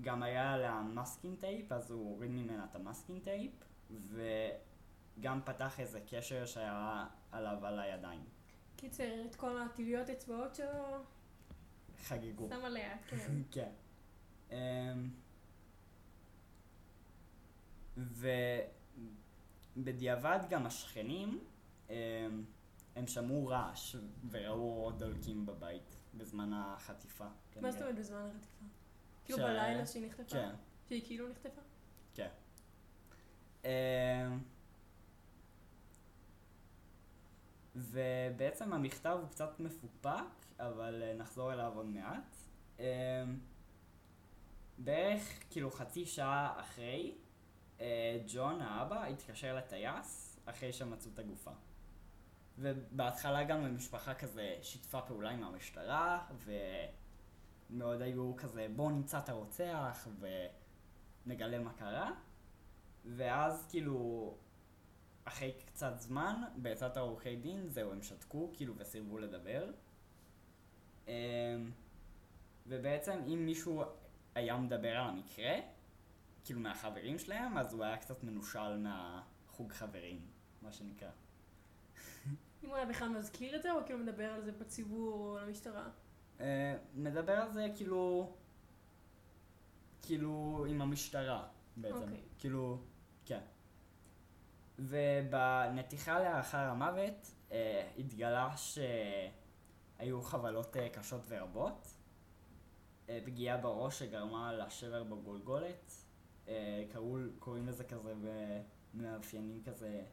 גם 0.00 0.22
היה 0.22 0.56
לה 0.56 0.82
masking 0.82 1.36
tape, 1.36 1.72
אז 1.72 1.90
הוא 1.90 2.10
הוריד 2.10 2.30
ממנה 2.30 2.66
את 2.70 2.76
ה 2.76 2.82
masking 2.82 3.20
tape, 3.20 3.52
וגם 3.90 5.40
פתח 5.44 5.80
איזה 5.80 6.00
קשר 6.10 6.46
שהיה 6.46 7.06
עליו 7.32 7.66
על 7.66 7.78
הידיים. 7.78 8.24
קיצר, 8.76 9.24
את 9.30 9.36
כל 9.36 9.62
הטביעות 9.62 10.10
אצבעות 10.10 10.54
שלו, 10.54 10.98
חגגו. 12.04 12.48
שמה 12.48 12.68
ליד, 12.68 12.98
כן. 13.08 13.42
כן. 13.54 13.70
אמ, 14.50 15.10
ובדיעבד 19.76 20.38
גם 20.48 20.66
השכנים, 20.66 21.40
אמ, 21.90 22.44
הם 22.96 23.06
שמעו 23.06 23.46
רעש 23.46 23.96
וראו 24.30 24.82
עוד 24.84 24.98
דולקים 24.98 25.46
בבית 25.46 25.96
בזמן 26.14 26.50
החטיפה. 26.52 27.26
מה. 27.60 27.70
זאת 27.70 27.80
אומרת 27.80 27.94
בזמן 27.94 28.28
החטיפה? 28.30 28.64
כאילו 29.24 29.38
בלילה 29.38 29.86
שהיא 29.86 30.06
נחטפה? 30.06 30.24
כן, 30.28 30.54
שהיא 30.88 31.02
כאילו 31.04 31.28
נחטפה? 31.28 31.60
כן. 32.14 32.28
אמ, 33.64 33.70
ובעצם 37.76 38.72
המכתב 38.72 39.18
הוא 39.20 39.28
קצת 39.28 39.60
מפופק, 39.60 40.10
אבל 40.58 41.02
אה, 41.02 41.14
נחזור 41.14 41.52
אליו 41.52 41.72
עוד 41.76 41.86
מעט. 41.86 42.36
אמ, 42.78 42.84
בערך 44.78 45.22
כאילו 45.50 45.70
חצי 45.70 46.06
שעה 46.06 46.60
אחרי, 46.60 47.14
אה, 47.80 48.18
ג'ון 48.26 48.60
האבא 48.60 49.04
התקשר 49.04 49.56
לטייס 49.56 50.40
אחרי 50.46 50.72
שמצאו 50.72 51.10
את 51.14 51.18
הגופה. 51.18 51.50
ובהתחלה 52.58 53.44
גם 53.44 53.64
המשפחה 53.64 54.14
כזה 54.14 54.58
שיתפה 54.62 55.00
פעולה 55.00 55.30
עם 55.30 55.44
המשטרה, 55.44 56.26
ומאוד 57.70 58.02
היו 58.02 58.36
כזה 58.36 58.66
בואו 58.76 58.90
נמצא 58.90 59.18
את 59.18 59.28
הרוצח 59.28 60.08
ונגלה 61.26 61.58
מה 61.58 61.72
קרה. 61.72 62.10
ואז 63.04 63.66
כאילו, 63.70 64.34
אחרי 65.24 65.52
קצת 65.66 65.92
זמן, 65.98 66.42
בעצת 66.56 66.96
העורכי 66.96 67.36
דין, 67.36 67.68
זהו, 67.68 67.92
הם 67.92 68.02
שתקו, 68.02 68.50
כאילו, 68.52 68.74
וסירבו 68.76 69.18
לדבר. 69.18 69.70
אמ, 71.08 71.12
ובעצם 72.66 73.20
אם 73.26 73.46
מישהו 73.46 73.82
היה 74.34 74.56
מדבר 74.56 74.96
על 74.96 75.08
המקרה, 75.08 75.54
כאילו 76.44 76.60
מהחברים 76.60 77.18
שלהם, 77.18 77.58
אז 77.58 77.74
הוא 77.74 77.84
היה 77.84 77.96
קצת 77.96 78.22
מנושל 78.24 78.76
מהחוג 78.76 79.72
חברים, 79.72 80.20
מה 80.62 80.72
שנקרא. 80.72 81.10
אם 82.66 82.70
הוא 82.70 82.76
היה 82.76 82.86
בכלל 82.86 83.08
מזכיר 83.08 83.56
את 83.56 83.62
זה, 83.62 83.72
או 83.72 83.78
כאילו 83.86 83.98
מדבר 83.98 84.24
על 84.24 84.42
זה 84.42 84.52
בציבור 84.52 85.12
או 85.12 85.38
למשטרה? 85.38 85.88
אה, 86.40 86.76
מדבר 86.94 87.32
על 87.32 87.52
זה 87.52 87.66
כאילו, 87.76 88.32
כאילו 90.02 90.64
עם 90.68 90.82
המשטרה 90.82 91.48
בעצם, 91.76 92.02
אוקיי. 92.02 92.20
כאילו, 92.38 92.78
כן. 93.24 93.40
ובנתיחה 94.78 96.20
לאחר 96.20 96.58
המוות 96.58 97.30
אה, 97.52 97.90
התגלה 97.98 98.54
שהיו 98.56 100.22
חבלות 100.22 100.76
אה, 100.76 100.88
קשות 100.88 101.20
ורבות, 101.28 101.88
אה, 103.08 103.18
פגיעה 103.24 103.56
בראש 103.56 103.98
שגרמה 103.98 104.52
לשבר 104.52 105.04
בגולגולת, 105.04 105.92
אה, 106.48 106.84
קראו, 106.92 107.16
קוראים 107.38 107.66
לזה 107.66 107.84
כזה 107.84 108.14
במאפיינים 108.94 109.62
כזה 109.64 110.04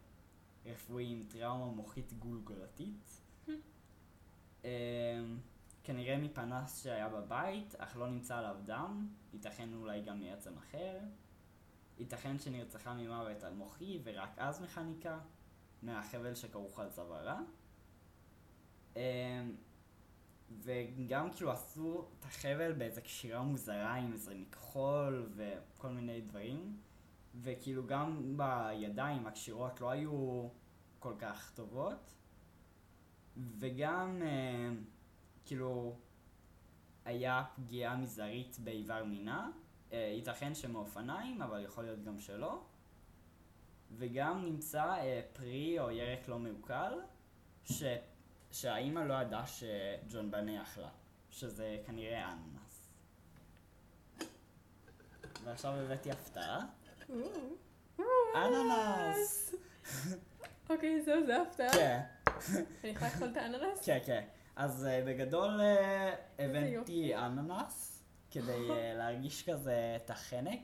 רפואיים 0.65 1.25
טראומה 1.29 1.65
מוחית 1.65 2.13
גולגולתית. 2.13 3.21
אה, 4.65 5.23
כנראה 5.83 6.17
מפנס 6.17 6.83
שהיה 6.83 7.09
בבית, 7.09 7.75
אך 7.77 7.97
לא 7.97 8.07
נמצא 8.07 8.37
עליו 8.37 8.55
דם, 8.65 9.07
ייתכן 9.33 9.73
אולי 9.73 10.01
גם 10.01 10.19
מעצם 10.19 10.57
אחר. 10.57 10.99
ייתכן 11.99 12.39
שנרצחה 12.39 12.93
ממוות 12.93 13.43
על 13.43 13.53
מוחי 13.53 13.99
ורק 14.03 14.29
אז 14.37 14.61
מחניקה, 14.61 15.19
מהחבל 15.81 16.35
שכרוך 16.35 16.79
על 16.79 16.89
צווארה. 16.89 17.39
אמ, 18.95 19.01
וגם 20.61 21.31
כאילו 21.33 21.51
עשו 21.51 22.07
את 22.19 22.25
החבל 22.25 22.73
באיזה 22.73 23.01
קשירה 23.01 23.41
מוזרה 23.41 23.93
עם 23.93 24.13
איזה 24.13 24.35
מכחול 24.35 25.29
וכל 25.35 25.89
מיני 25.89 26.21
דברים. 26.21 26.77
וכאילו 27.35 27.87
גם 27.87 28.37
בידיים 28.37 29.27
הקשירות 29.27 29.81
לא 29.81 29.89
היו 29.89 30.47
כל 30.99 31.13
כך 31.19 31.51
טובות. 31.55 32.13
וגם 33.37 34.21
אמ, 34.21 34.83
כאילו 35.45 35.95
היה 37.05 37.43
פגיעה 37.55 37.95
מזערית 37.95 38.57
באיבר 38.59 39.03
מינה, 39.03 39.49
אה, 39.91 39.97
ייתכן 40.15 40.55
שמאופניים, 40.55 41.41
אבל 41.41 41.63
יכול 41.63 41.83
להיות 41.83 42.03
גם 42.03 42.19
שלא. 42.19 42.63
וגם 43.97 44.45
נמצא 44.45 44.83
אה, 44.83 45.21
פרי 45.33 45.79
או 45.79 45.91
ירק 45.91 46.27
לא 46.27 46.39
מעוקל, 46.39 46.93
ש... 47.65 47.83
שהאימא 48.51 48.99
לא 48.99 49.13
ידעה 49.13 49.47
שג'ון 49.47 50.31
בנה 50.31 50.61
אכלה, 50.61 50.89
שזה 51.29 51.77
כנראה 51.85 52.31
אננס. 52.31 52.89
ועכשיו 55.43 55.73
הבאתי 55.73 56.11
הפתעה. 56.11 56.65
אננס! 58.35 59.55
אוקיי, 60.69 61.01
זהו, 61.01 61.25
זה 61.25 61.41
הפתעה. 61.41 61.71
כן, 61.73 62.01
אני 62.83 62.91
יכולה 62.91 63.11
לאכול 63.13 63.27
את 63.31 63.37
האננס? 63.37 63.85
כן, 63.85 63.97
כן. 64.05 64.23
אז 64.55 64.85
אה, 64.85 65.03
בגדול 65.07 65.61
אה. 65.61 66.15
הבאתי 66.39 67.15
אננס, 67.15 68.03
כדי 68.31 68.69
אה, 68.71 68.93
להרגיש 68.93 69.49
כזה 69.49 69.97
את 70.05 70.09
החנק. 70.09 70.59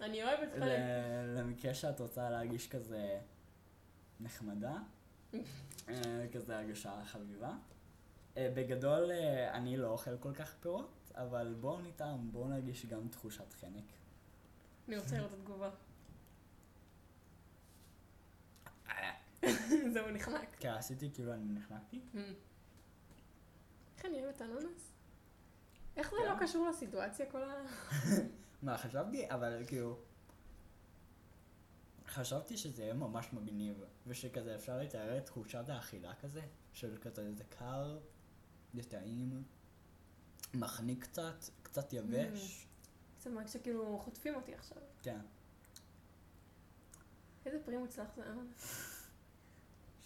אני 0.00 0.22
אוהבת 0.24 0.48
חלק. 0.52 0.62
ל- 0.62 1.38
למקרה 1.38 1.74
שאת 1.74 2.00
רוצה 2.00 2.30
להרגיש 2.30 2.68
כזה 2.68 3.18
נחמדה, 4.20 4.74
כזה 6.32 6.58
הרגשה 6.58 6.92
חביבה. 7.04 7.50
בגדול 8.36 9.10
אני 9.52 9.76
לא 9.76 9.88
אוכל 9.88 10.18
כל 10.18 10.32
כך 10.34 10.54
פירות, 10.60 11.10
אבל 11.14 11.54
בואו 11.60 11.80
נטעם, 11.80 12.32
בואו 12.32 12.48
נרגיש 12.48 12.86
גם 12.86 13.08
תחושת 13.08 13.52
חנק. 13.60 13.84
אני 14.90 14.98
רוצה 14.98 15.16
לראות 15.16 15.32
את 15.32 15.38
התגובה. 15.38 15.70
אה, 18.88 19.12
זהו, 19.92 20.10
נחנק. 20.10 20.56
כן, 20.58 20.68
עשיתי 20.68 21.10
כאילו 21.14 21.34
אני 21.34 21.44
נחנקתי. 21.44 22.00
איך 23.96 24.04
אני 24.04 24.24
אוהבת 24.24 24.42
אננס? 24.42 24.92
איך 25.96 26.10
זה 26.10 26.16
כן. 26.24 26.32
לא 26.32 26.46
קשור 26.46 26.68
לסיטואציה 26.68 27.30
כל 27.30 27.42
ה... 27.42 27.52
מה, 28.62 28.78
חשבתי, 28.78 29.30
אבל 29.30 29.62
כאילו... 29.66 29.98
חשבתי 32.06 32.56
שזה 32.56 32.82
יהיה 32.82 32.94
ממש 32.94 33.32
מגניב, 33.32 33.84
ושכזה 34.06 34.54
אפשר 34.54 34.78
לתאר 34.78 35.18
את 35.18 35.26
תחושת 35.26 35.68
האכילה 35.68 36.14
כזה, 36.14 36.42
של 36.72 36.96
כזה 37.00 37.34
זה 37.34 37.44
קר, 37.44 37.98
זה 38.74 38.82
טעים, 38.82 39.42
מחניק 40.54 41.02
קצת, 41.04 41.44
קצת 41.62 41.92
יבש, 41.92 42.66
קצת 43.20 43.30
מרגיש 43.30 43.52
שכאילו 43.52 43.98
חוטפים 43.98 44.34
אותי 44.34 44.54
עכשיו. 44.54 44.78
כן, 45.02 45.18
איזה 47.46 47.58
פרי 47.64 47.76
מוצלח 47.76 48.08
זה 48.16 48.22
היה. 48.22 48.34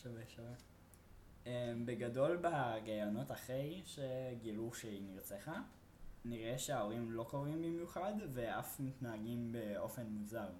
שווה 0.03 0.23
שווה. 0.29 0.53
אמ, 1.47 1.87
בגדול 1.87 2.43
בגיונות 2.43 3.33
אחרי 3.33 3.83
שגילו 3.85 4.75
שהיא 4.75 5.03
נרצחה, 5.03 5.63
נראה 6.25 6.59
שההורים 6.59 7.13
לא 7.13 7.27
קרובים 7.29 7.63
במיוחד 7.63 8.13
ואף 8.33 8.81
מתנהגים 8.81 9.53
באופן 9.53 10.07
מוזר. 10.07 10.51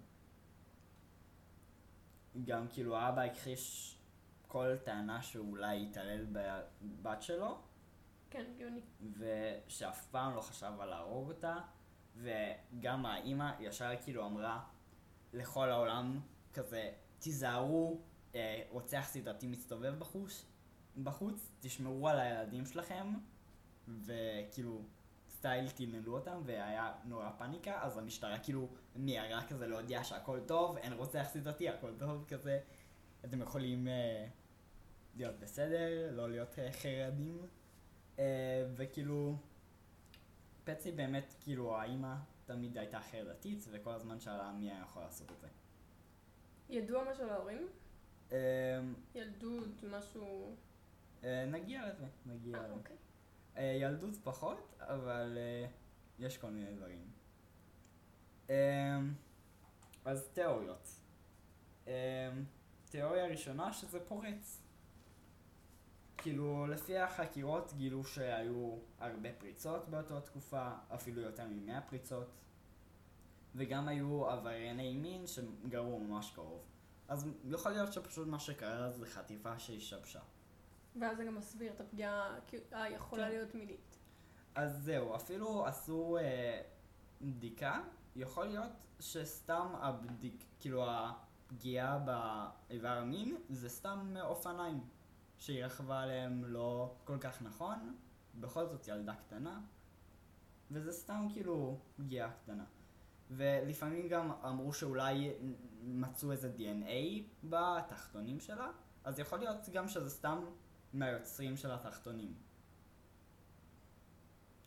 גם 2.45 2.69
כאילו 2.69 2.97
האבא 2.97 3.23
הכחיש 3.23 3.97
כל 4.49 4.77
טענה 4.85 5.23
שאולי 5.23 5.87
התעלל 5.87 6.27
בבת 6.33 7.23
שלו, 7.23 7.59
כן, 8.31 8.45
הגיוני. 8.55 8.81
ושאף 9.19 10.07
פעם 10.07 10.35
לא 10.37 10.41
חשב 10.41 10.73
על 10.81 10.89
להרוג 10.89 11.29
אותה, 11.29 11.59
וגם 12.17 13.07
האימא 13.07 13.51
ישר 13.61 13.91
כאילו 14.03 14.27
אמרה 14.27 14.65
לכל 15.33 15.71
העולם 15.71 16.21
כזה, 16.53 16.91
תיזהרו, 17.19 18.01
אה, 18.35 18.63
רוצח 18.71 19.05
סדרתי 19.07 19.47
מסתובב 19.47 19.95
בחוץ, 19.99 20.45
בחוץ, 21.03 21.51
תשמרו 21.61 22.09
על 22.09 22.19
הילדים 22.21 22.67
שלכם, 22.67 23.15
וכאילו, 23.89 24.83
סטייל 25.31 25.71
תנעלו 25.71 26.15
אותם, 26.15 26.43
והיה 26.45 26.93
נורא 27.05 27.31
פאניקה, 27.39 27.83
אז 27.83 27.99
המשטרה 27.99 28.39
כאילו 28.39 28.69
מיהרה 28.97 29.47
כזה 29.47 29.67
להודיע 29.67 30.05
שהכל 30.05 30.41
טוב, 30.47 30.77
אין 30.77 30.93
רוצח 30.93 31.27
סדרתי, 31.33 31.69
הכל 31.69 31.95
טוב, 31.99 32.25
כזה, 32.29 32.61
אתם 33.25 33.43
יכולים 33.43 33.89
אה, 33.89 34.27
להיות 35.17 35.41
בסדר, 35.41 36.11
לא 36.13 36.31
להיות 36.31 36.59
אה, 36.59 36.73
חרדים, 36.73 37.47
אה, 38.19 38.65
וכאילו, 38.77 39.37
פצי 40.65 40.93
באמת, 40.93 41.35
כאילו, 41.41 41.77
האימא 41.77 42.15
תמיד 42.45 42.79
הייתה 42.79 43.01
חרדתית, 43.01 43.65
וכל 43.71 43.91
הזמן 43.91 44.21
שאלה 44.21 44.53
מי 44.53 44.71
היה 44.71 44.81
יכול 44.81 45.03
לעשות 45.03 45.33
את 45.33 45.41
זה. 45.41 45.49
ידוע 46.69 47.05
משהו 47.11 47.27
להורים? 47.27 47.69
אה, 48.33 48.81
ילדות, 49.15 49.83
משהו... 49.91 50.57
אה, 51.25 51.47
נגיע 51.47 51.89
לזה, 51.89 52.07
נגיע 52.27 52.59
אה, 52.59 52.63
לזה. 52.63 52.73
אוקיי. 52.75 52.97
אה, 53.57 53.63
ילדות 53.63 54.17
פחות, 54.25 54.75
אבל 54.81 55.39
יש 56.19 56.39
כל 56.39 56.51
מיני 56.51 56.75
דברים. 56.75 57.11
אה, 58.51 58.99
אז 60.05 60.29
תיאוריות. 60.33 60.89
אה, 61.89 62.31
תיאוריה 62.91 63.27
ראשונה 63.27 63.73
שזה 63.73 64.01
פורץ. 64.01 64.64
כאילו, 66.25 66.67
לפי 66.67 66.99
החקירות 66.99 67.73
גילו 67.77 68.05
שהיו 68.05 68.77
הרבה 68.99 69.29
פריצות 69.39 69.89
באותה 69.89 70.21
תקופה, 70.21 70.71
אפילו 70.95 71.21
יותר 71.21 71.47
ממאה 71.49 71.81
פריצות, 71.81 72.31
וגם 73.55 73.89
היו 73.89 74.27
עברייני 74.27 74.97
מין 74.97 75.27
שגרו 75.27 75.99
ממש 75.99 76.33
קרוב. 76.35 76.63
אז 77.09 77.29
יכול 77.45 77.73
להיות 77.73 77.93
שפשוט 77.93 78.29
מה 78.29 78.39
שקרה 78.39 78.91
זה 78.91 79.07
חטיפה 79.07 79.59
שהשתבשה. 79.59 80.21
ואז 81.01 81.17
זה 81.17 81.25
גם 81.25 81.35
מסביר 81.35 81.73
את 81.73 81.81
הפגיעה 81.81 82.39
היכולה 82.73 83.25
כן. 83.25 83.29
להיות 83.29 83.55
מינית. 83.55 83.99
אז 84.55 84.83
זהו, 84.85 85.17
אפילו 85.17 85.67
עשו 85.67 86.17
אה, 86.17 86.61
בדיקה, 87.21 87.81
יכול 88.17 88.45
להיות 88.45 88.73
שסתם 89.01 89.73
הבדיק, 89.75 90.45
כאילו 90.61 90.85
הפגיעה 90.89 91.99
באיבר 91.99 92.89
המין 92.89 93.37
זה 93.49 93.69
סתם 93.69 94.15
אופניים 94.21 94.81
שהיא 95.39 95.65
רכבה 95.65 96.03
עליהם 96.03 96.45
לא 96.45 96.95
כל 97.05 97.19
כך 97.21 97.43
נכון, 97.43 97.97
בכל 98.41 98.67
זאת 98.67 98.89
ילדה 98.89 99.15
קטנה, 99.15 99.61
וזה 100.71 100.93
סתם 100.93 101.27
כאילו 101.33 101.79
פגיעה 101.97 102.31
קטנה. 102.33 102.65
ולפעמים 103.31 104.09
גם 104.09 104.33
אמרו 104.33 104.73
שאולי 104.73 105.33
מצאו 105.83 106.33
איזה 106.33 106.53
DNA 106.59 107.23
בתחתונים 107.45 108.41
שלה, 108.41 108.71
אז 109.05 109.19
יכול 109.19 109.39
להיות 109.39 109.69
גם 109.73 109.89
שזה 109.89 110.11
סתם 110.11 110.45
מהיוצרים 110.93 111.57
של 111.57 111.71
התחתונים. 111.71 112.35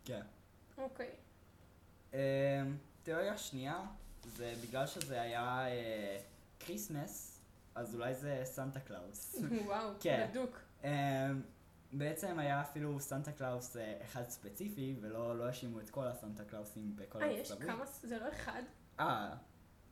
כן. 0.05 0.21
אוקיי. 0.77 1.11
אמ, 2.13 2.17
תיאוריה 3.03 3.37
שנייה, 3.37 3.85
זה 4.23 4.53
בגלל 4.63 4.87
שזה 4.87 5.21
היה 5.21 5.65
כריסמס, 6.59 7.36
אז 7.77 7.95
אולי 7.95 8.15
זה 8.15 8.41
סנטה 8.43 8.79
קלאוס. 8.79 9.35
וואו, 9.65 9.89
כן. 9.99 10.27
בדוק. 10.31 10.59
אמ, 10.83 10.89
בעצם 11.91 12.39
היה 12.39 12.61
אפילו 12.61 12.99
סנטה 12.99 13.31
קלאוס 13.31 13.77
אה, 13.77 13.97
אחד 14.03 14.29
ספציפי, 14.29 14.95
ולא 15.01 15.37
לא 15.37 15.45
האשימו 15.45 15.79
את 15.79 15.89
כל 15.89 16.07
הסנטה 16.07 16.43
קלאוסים 16.45 16.95
בכל 16.95 17.23
אה, 17.23 17.27
ארצות 17.27 17.41
יש 17.41 17.51
הברית. 17.51 17.69
כמה, 17.69 17.85
זה 17.85 18.19
לא 18.19 18.29
אחד? 18.31 18.61
אה, 18.99 19.33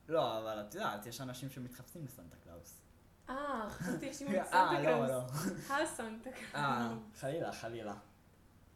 לא, 0.08 0.38
אבל 0.40 0.62
את 0.62 0.76
יודעת, 0.76 1.06
יש 1.06 1.22
אנשים 1.22 1.50
שמתחפשים 1.50 2.06
לסנטה 2.06 2.36
קלאוס. 2.44 2.82
אה, 3.30 3.68
חשבתי 3.70 4.06
יש 4.06 4.22
עם 4.22 4.28
אה, 4.36 4.46
סנטה 4.46 4.72
לא, 4.72 4.86
קלאוס. 4.86 5.10
לא. 5.10 5.76
הסנטה 5.76 6.30
אה, 6.56 6.88
קלאוס. 6.90 7.20
חלילה, 7.20 7.52
חלילה. 7.52 7.96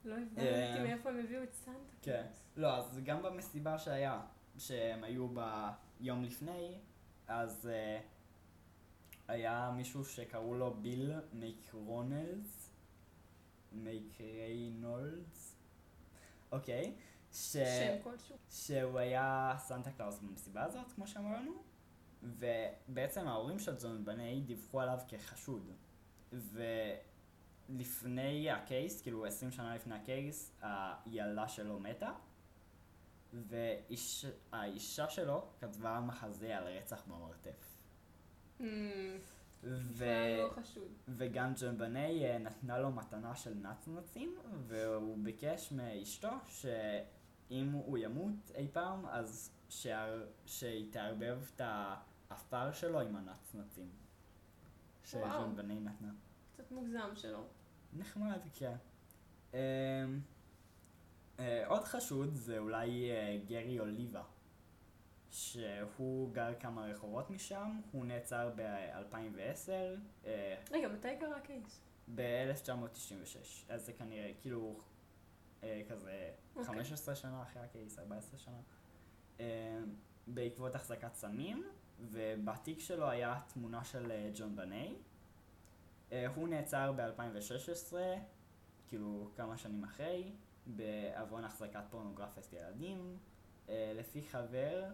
לא 0.06 0.16
אה, 0.16 0.22
הבנתי 0.22 0.84
מאיפה 0.88 1.10
הם 1.10 1.20
הביאו 1.20 1.44
את 1.44 1.54
סנטה 1.54 1.96
כן. 2.02 2.22
קלאוס. 2.22 2.40
לא, 2.58 2.78
אז 2.78 3.00
גם 3.04 3.24
במסיבה 3.24 3.78
שהיה, 3.80 4.22
שהם 4.58 5.04
היו 5.04 5.28
ביום 6.00 6.24
לפני, 6.24 6.80
אז 7.28 7.70
היה 9.30 9.72
מישהו 9.76 10.06
שקראו 10.06 10.56
לו 10.56 10.74
ביל 10.74 11.12
מקרונלס, 11.34 12.72
מקריינולדס, 13.72 15.56
אוקיי, 16.52 16.96
ש... 17.34 17.52
שם 17.52 18.04
כלשהו. 18.04 18.36
שהוא 18.50 19.00
היה 19.00 19.56
סנטה 19.58 19.92
קלאוס 19.92 20.20
במסיבה 20.20 20.64
הזאת, 20.64 20.92
כמו 20.92 21.08
שאמרנו, 21.08 21.52
ובעצם 22.24 23.28
ההורים 23.28 23.60
של 23.60 23.76
ג'ונבנה 23.82 24.42
דיווחו 24.42 24.82
עליו 24.82 25.00
כחשוד. 25.08 25.72
ולפני 27.70 28.52
ה 28.52 28.60
case, 28.60 29.02
כאילו 29.02 29.26
20 29.26 29.52
שנה 29.52 29.76
לפני 29.76 29.96
ה 29.96 30.05
case, 30.05 30.52
הילדה 30.62 31.48
שלו 31.48 31.80
מתה, 31.80 32.12
והאישה 33.34 35.10
שלו 35.10 35.48
כתבה 35.60 36.00
מחזה 36.00 36.58
על 36.58 36.64
רצח 36.64 37.04
במרתף. 37.08 37.69
ו... 39.64 40.06
לא. 40.38 40.50
וגם 41.08 41.54
ג'ון 41.60 41.78
בני 41.78 42.26
אה, 42.26 42.38
נתנה 42.38 42.80
לו 42.80 42.92
מתנה 42.92 43.36
של 43.36 43.54
נצנצים, 43.54 44.36
והוא 44.68 45.18
ביקש 45.24 45.72
מאשתו 45.72 46.30
שאם 46.48 47.72
הוא 47.72 47.98
ימות 47.98 48.52
אי 48.56 48.68
פעם, 48.74 49.06
אז 49.06 49.52
שה... 49.70 50.06
שהיא 50.46 50.92
תערבב 50.92 51.38
את 51.56 51.62
העפר 51.62 52.72
שלו 52.72 53.00
עם 53.00 53.16
הנצנצים. 53.16 53.90
בני 55.56 55.80
נתנה. 55.80 56.12
קצת 56.54 56.72
מוגזם 56.72 57.16
שלו. 57.16 57.44
נחמד, 57.94 58.40
כן. 58.54 58.76
אמ, 59.54 59.60
אה, 61.40 61.68
עוד 61.68 61.84
חשוד 61.84 62.34
זה 62.34 62.60
אולי 62.60 63.12
אה, 63.12 63.38
גרי 63.48 63.80
אוליבה, 63.80 64.24
שהוא 65.32 66.34
גר 66.34 66.54
כמה 66.60 66.86
רחובות 66.86 67.30
משם, 67.30 67.80
הוא 67.92 68.06
נעצר 68.06 68.52
ב-2010, 68.56 70.30
רגע, 70.72 70.88
מתי 70.88 71.18
קרה 71.20 71.38
הקייס? 71.38 71.82
ב-1996, 72.16 73.38
אז 73.70 73.86
זה 73.86 73.94
כנראה 73.94 74.32
כאילו 74.42 74.80
אה, 75.64 75.82
כזה 75.90 76.32
אוקיי. 76.56 76.66
15 76.66 77.16
שנה 77.16 77.44
אחרי 77.44 77.62
הקייס, 77.62 78.00
14 78.00 78.40
שנה, 78.40 78.60
אה, 79.40 79.80
בעקבות 80.28 80.76
החזקת 80.76 81.14
סמים, 81.14 81.64
ובתיק 82.00 82.80
שלו 82.80 83.10
היה 83.10 83.40
תמונה 83.54 83.84
של 83.84 84.12
אה, 84.12 84.30
ג'ון 84.36 84.56
בני. 84.56 84.96
אה, 86.12 86.28
הוא 86.36 86.48
נעצר 86.48 86.92
ב-2016, 86.92 87.94
כאילו 88.88 89.30
כמה 89.36 89.58
שנים 89.58 89.84
אחרי, 89.84 90.32
בעוון 90.66 91.44
החזקת 91.44 91.84
פורנוגרפיית 91.90 92.54
ילדים. 92.54 93.18
אה, 93.70 93.92
לפי 93.96 94.22
חבר, 94.22 94.84
אה, 94.84 94.90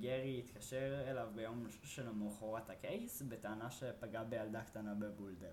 גרי 0.00 0.38
התקשר 0.38 1.10
אליו 1.10 1.28
ביום 1.34 1.66
שלמחרת 1.82 2.70
הקייס, 2.70 3.22
בטענה 3.22 3.70
שפגע 3.70 4.22
בילדה 4.22 4.62
קטנה 4.62 4.94
בבולדר. 4.94 5.52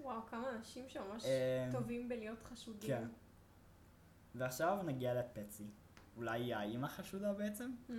וואו, 0.00 0.26
כמה 0.26 0.50
אנשים 0.50 0.88
שממש 0.88 1.24
אה, 1.24 1.68
טובים 1.72 2.08
בלהיות 2.08 2.42
חשודים. 2.42 2.90
כן. 2.90 3.08
ועכשיו 4.34 4.78
נגיע 4.82 5.14
לפצי. 5.14 5.64
אולי 6.16 6.40
היא 6.40 6.54
האימא 6.54 6.88
חשודה 6.88 7.32
בעצם? 7.32 7.74
אמ, 7.90 7.96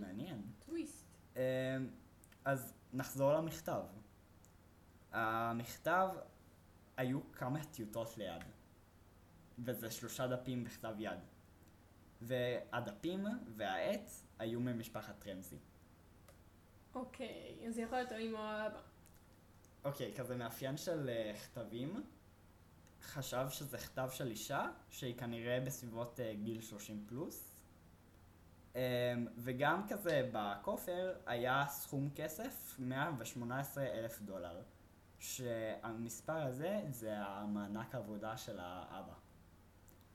מעניין. 0.00 0.42
טוויסט. 0.66 1.06
אמ, 1.36 1.40
אז 2.44 2.74
נחזור 2.92 3.32
למכתב. 3.32 3.82
המכתב, 5.12 6.08
היו 6.96 7.32
כמה 7.32 7.64
טיוטות 7.64 8.18
ליד. 8.18 8.42
וזה 9.58 9.90
שלושה 9.90 10.26
דפים 10.26 10.64
בכתב 10.64 10.94
יד. 10.98 11.18
והדפים 12.22 13.26
והעט 13.56 14.10
היו 14.40 14.60
ממשפחת 14.60 15.26
רמזי. 15.26 15.58
אוקיי, 16.94 17.66
אז 17.68 17.78
יכול 17.78 17.98
להיות 17.98 18.12
או 18.12 18.18
אמא 18.18 18.38
או 18.38 18.66
אבא. 18.66 18.80
אוקיי, 19.84 20.14
כזה 20.16 20.36
מאפיין 20.36 20.76
של 20.76 21.08
אה, 21.08 21.32
כתבים, 21.36 22.04
חשב 23.02 23.46
שזה 23.50 23.78
כתב 23.78 24.08
של 24.12 24.30
אישה, 24.30 24.70
שהיא 24.90 25.18
כנראה 25.18 25.60
בסביבות 25.60 26.20
אה, 26.20 26.34
גיל 26.34 26.60
30 26.60 27.04
פלוס. 27.08 27.56
אמ, 28.74 28.80
וגם 29.36 29.88
כזה 29.88 30.30
בכופר 30.32 31.14
היה 31.26 31.64
סכום 31.68 32.10
כסף, 32.14 32.76
118 32.78 33.84
אלף 33.84 34.20
דולר. 34.20 34.62
שהמספר 35.20 36.42
הזה 36.42 36.80
זה 36.90 37.16
המענק 37.16 37.94
עבודה 37.94 38.36
של 38.36 38.58
האבא. 38.60 39.14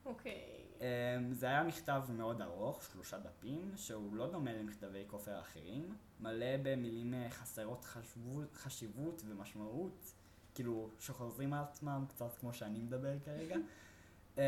אוקיי. 0.05 0.64
אמ, 0.81 1.33
זה 1.33 1.45
היה 1.45 1.63
מכתב 1.63 2.03
מאוד 2.09 2.41
ארוך, 2.41 2.83
שלושה 2.83 3.19
דפים, 3.19 3.71
שהוא 3.75 4.15
לא 4.15 4.31
דומה 4.31 4.53
למכתבי 4.53 5.03
כופר 5.07 5.39
אחרים, 5.39 5.95
מלא 6.19 6.57
במילים 6.63 7.13
אה, 7.13 7.29
חסרות 7.29 7.85
חשבות, 7.85 8.55
חשיבות 8.55 9.21
ומשמעות, 9.25 10.13
כאילו 10.55 10.89
שחוזרים 10.99 11.53
על 11.53 11.63
עצמם, 11.63 12.05
קצת 12.09 12.35
כמו 12.39 12.53
שאני 12.53 12.79
מדבר 12.79 13.19
כרגע. 13.19 13.55
אמ, 14.37 14.41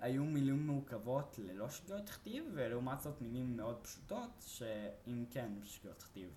היו 0.00 0.24
מילים 0.24 0.66
מורכבות 0.66 1.38
ללא 1.38 1.68
שגיאות 1.68 2.10
כתיב, 2.10 2.44
ולעומת 2.54 3.00
זאת 3.00 3.22
מילים 3.22 3.56
מאוד 3.56 3.78
פשוטות, 3.82 4.44
שאם 4.46 5.24
כן, 5.30 5.52
שגיאות 5.64 6.02
כתיב. 6.02 6.30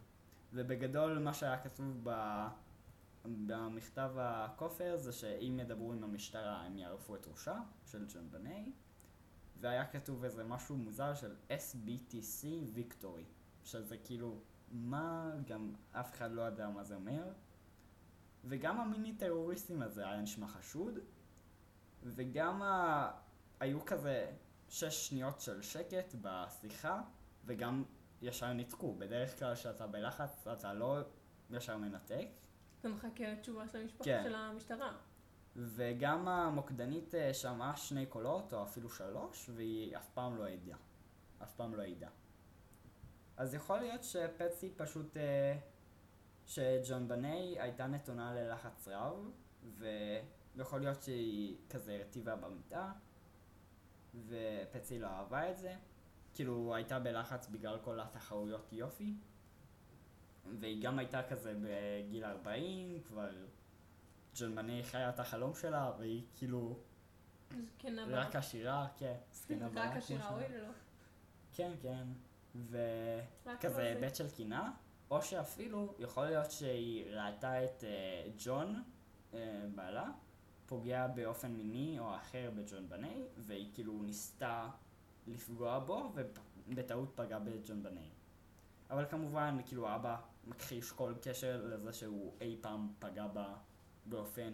ובגדול 0.53 1.19
מה 1.19 1.33
שהיה 1.33 1.57
כתוב 1.57 1.99
ב... 2.03 2.09
במכתב 3.25 4.11
הכופר 4.17 4.97
זה 4.97 5.11
שאם 5.11 5.59
ידברו 5.59 5.93
עם 5.93 6.03
המשטרה 6.03 6.61
הם 6.61 6.77
יערפו 6.77 7.15
את 7.15 7.27
ראשה 7.27 7.59
של 7.85 8.05
ג'ון 8.13 8.31
בני 8.31 8.71
והיה 9.63 9.85
כתוב 9.85 10.23
איזה 10.23 10.43
משהו 10.43 10.77
מוזר 10.77 11.13
של 11.15 11.35
SBTC 11.49 12.45
ויקטורי 12.73 13.25
שזה 13.63 13.97
כאילו 13.97 14.39
מה 14.71 15.31
גם 15.47 15.73
אף 15.91 16.13
אחד 16.13 16.31
לא 16.31 16.41
יודע 16.41 16.69
מה 16.69 16.83
זה 16.83 16.95
אומר 16.95 17.31
וגם 18.43 18.79
המיני 18.79 19.15
טרוריסטים 19.15 19.81
הזה 19.81 20.07
היה 20.07 20.21
נשמע 20.21 20.47
חשוד 20.47 20.99
וגם 22.03 22.61
ה... 22.61 23.11
היו 23.59 23.85
כזה 23.85 24.31
שש 24.69 25.07
שניות 25.07 25.41
של 25.41 25.61
שקט 25.61 26.15
בשיחה 26.21 27.01
וגם 27.45 27.83
ישר 28.21 28.53
ניתקו 28.53 28.95
בדרך 28.95 29.39
כלל 29.39 29.55
כשאתה 29.55 29.87
בלחץ 29.87 30.47
אתה 30.47 30.73
לא 30.73 30.97
ישר 31.49 31.77
מנתק 31.77 32.27
אתה 32.79 32.89
מחכה 32.89 33.31
לתשובה 33.31 33.67
של 33.67 33.77
המשפחה 33.77 34.03
כן. 34.03 34.21
של 34.23 34.35
המשטרה. 34.35 34.97
וגם 35.55 36.27
המוקדנית 36.27 37.15
אה, 37.15 37.33
שמעה 37.33 37.77
שני 37.77 38.05
קולות, 38.05 38.53
או 38.53 38.63
אפילו 38.63 38.89
שלוש, 38.89 39.49
והיא 39.55 39.97
אף 39.97 40.09
פעם 40.13 40.35
לא 40.35 40.43
העידה. 40.43 40.75
אף 41.43 41.53
פעם 41.53 41.75
לא 41.75 41.81
העידה. 41.81 42.09
אז 43.37 43.53
יכול 43.53 43.79
להיות 43.79 44.03
שפצי 44.03 44.69
פשוט... 44.77 45.17
אה, 45.17 45.57
שג'ון 46.45 47.07
בני 47.07 47.55
הייתה 47.59 47.87
נתונה 47.87 48.33
ללחץ 48.33 48.87
רב, 48.87 49.31
ויכול 49.77 50.79
להיות 50.79 51.03
שהיא 51.03 51.57
כזה 51.69 51.95
הרטיבה 51.95 52.35
במיטה, 52.35 52.91
ופצי 54.27 54.99
לא 54.99 55.07
אהבה 55.07 55.51
את 55.51 55.57
זה. 55.57 55.75
כאילו, 56.33 56.75
הייתה 56.75 56.99
בלחץ 56.99 57.47
בגלל 57.47 57.79
כל 57.83 57.99
התחרויות 57.99 58.73
יופי. 58.73 59.15
והיא 60.59 60.83
גם 60.83 60.99
הייתה 60.99 61.23
כזה 61.23 61.53
בגיל 61.61 62.25
40, 62.25 63.01
כבר 63.03 63.29
ג'ון 64.35 64.55
בני 64.55 64.83
חיה 64.83 65.09
את 65.09 65.19
החלום 65.19 65.55
שלה, 65.55 65.91
והיא 65.99 66.23
כאילו 66.35 66.79
זקנה 67.51 68.05
בה. 68.05 68.21
רק 68.21 68.35
עשירה, 68.35 68.87
כן, 68.97 69.15
זקנה 69.33 69.69
בה, 69.69 69.95
רק 69.95 69.99
שאומרים. 69.99 70.51
אוי 70.51 70.57
לא. 70.61 70.67
כן, 71.53 71.71
כן. 71.81 72.07
וכזה 72.55 73.77
לא. 73.77 73.87
היבט 73.87 74.15
של 74.15 74.29
קינה, 74.29 74.71
או 75.11 75.21
שאפילו 75.21 75.93
יכול 75.99 76.25
להיות 76.25 76.51
שהיא 76.51 77.15
ראתה 77.15 77.63
את 77.63 77.83
אה, 77.83 78.29
ג'ון, 78.37 78.83
אה, 79.33 79.65
בעלה, 79.75 80.11
פוגע 80.65 81.07
באופן 81.07 81.51
מיני 81.51 81.99
או 81.99 82.15
אחר 82.15 82.51
בג'ון 82.55 82.89
בני, 82.89 83.23
והיא 83.37 83.69
כאילו 83.73 84.03
ניסתה 84.03 84.69
לפגוע 85.27 85.79
בו, 85.79 86.13
ובטעות 86.15 87.11
פגעה 87.15 87.39
בג'ון 87.39 87.83
בני. 87.83 88.09
אבל 88.89 89.05
כמובן, 89.09 89.57
כאילו 89.65 89.87
האבא 89.87 90.15
מכחיש 90.47 90.91
כל 90.91 91.13
קשר 91.21 91.61
לזה 91.65 91.93
שהוא 91.93 92.33
אי 92.41 92.57
פעם 92.61 92.93
פגע 92.99 93.27
בה 93.27 93.55
באופן, 94.05 94.53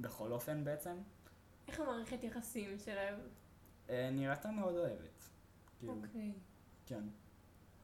בכל 0.00 0.32
אופן 0.32 0.64
בעצם. 0.64 0.96
איך 1.68 1.80
המערכת 1.80 2.24
יחסים 2.24 2.78
שלהם? 2.78 3.14
אה, 3.90 4.10
נראתה 4.12 4.50
מאוד 4.50 4.74
אוהבת. 4.74 5.24
כאילו, 5.78 5.94
אוקיי. 5.94 6.32
כן. 6.86 7.04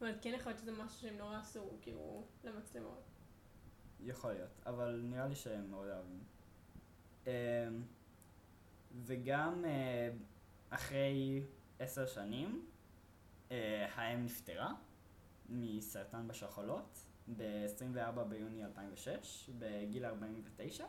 אבל 0.00 0.12
כן 0.20 0.32
יכול 0.34 0.52
להיות 0.52 0.58
שזה 0.58 0.72
משהו 0.72 1.00
שהם 1.00 1.16
נורא 1.18 1.38
עשו, 1.38 1.70
כאילו, 1.82 2.24
למצלמות. 2.44 3.02
יכול 4.00 4.32
להיות, 4.32 4.50
אבל 4.66 5.00
נראה 5.04 5.26
לי 5.26 5.34
שהם 5.34 5.70
מאוד 5.70 5.88
אוהבים. 5.88 6.24
אמ, 7.26 7.32
וגם 9.04 9.64
אה, 9.64 10.10
אחרי 10.70 11.42
עשר 11.78 12.06
שנים, 12.06 12.66
אה, 13.50 13.88
האם 13.94 14.24
נפטרה 14.24 14.74
מסרטן 15.48 16.28
בשחלות 16.28 17.05
ב-24 17.36 18.22
ביוני 18.28 18.64
2006, 18.64 19.50
בגיל 19.58 20.04
49, 20.04 20.86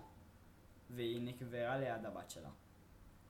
והיא 0.90 1.22
נקברה 1.22 1.78
ליד 1.78 2.06
הבת 2.06 2.30
שלה. 2.30 2.50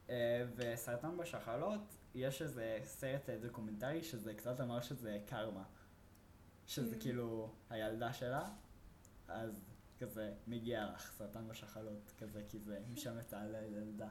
אה, 0.10 0.46
וסרטן 0.56 1.18
בשחלות, 1.18 1.98
יש 2.16 2.42
איזה 2.42 2.80
סרט 2.84 3.30
אה, 3.30 3.38
דוקומנטרי 3.38 4.04
שזה 4.04 4.34
קצת 4.34 4.62
אמר 4.62 4.82
שזה 4.82 5.20
קרמה. 5.26 5.64
שזה 6.68 6.96
Mm. 6.96 7.00
כאילו 7.00 7.54
הילדה 7.70 8.14
שלה, 8.14 8.50
אז 9.28 9.66
כזה 10.00 10.34
מגיע 10.48 10.86
לך 10.86 11.12
סרטן 11.12 11.48
בשחלות, 11.48 12.12
כזה 12.18 12.44
כי 12.50 12.60
זה 12.60 12.80
משם 12.90 13.20
יצא 13.20 13.40
לילדה. 13.44 14.10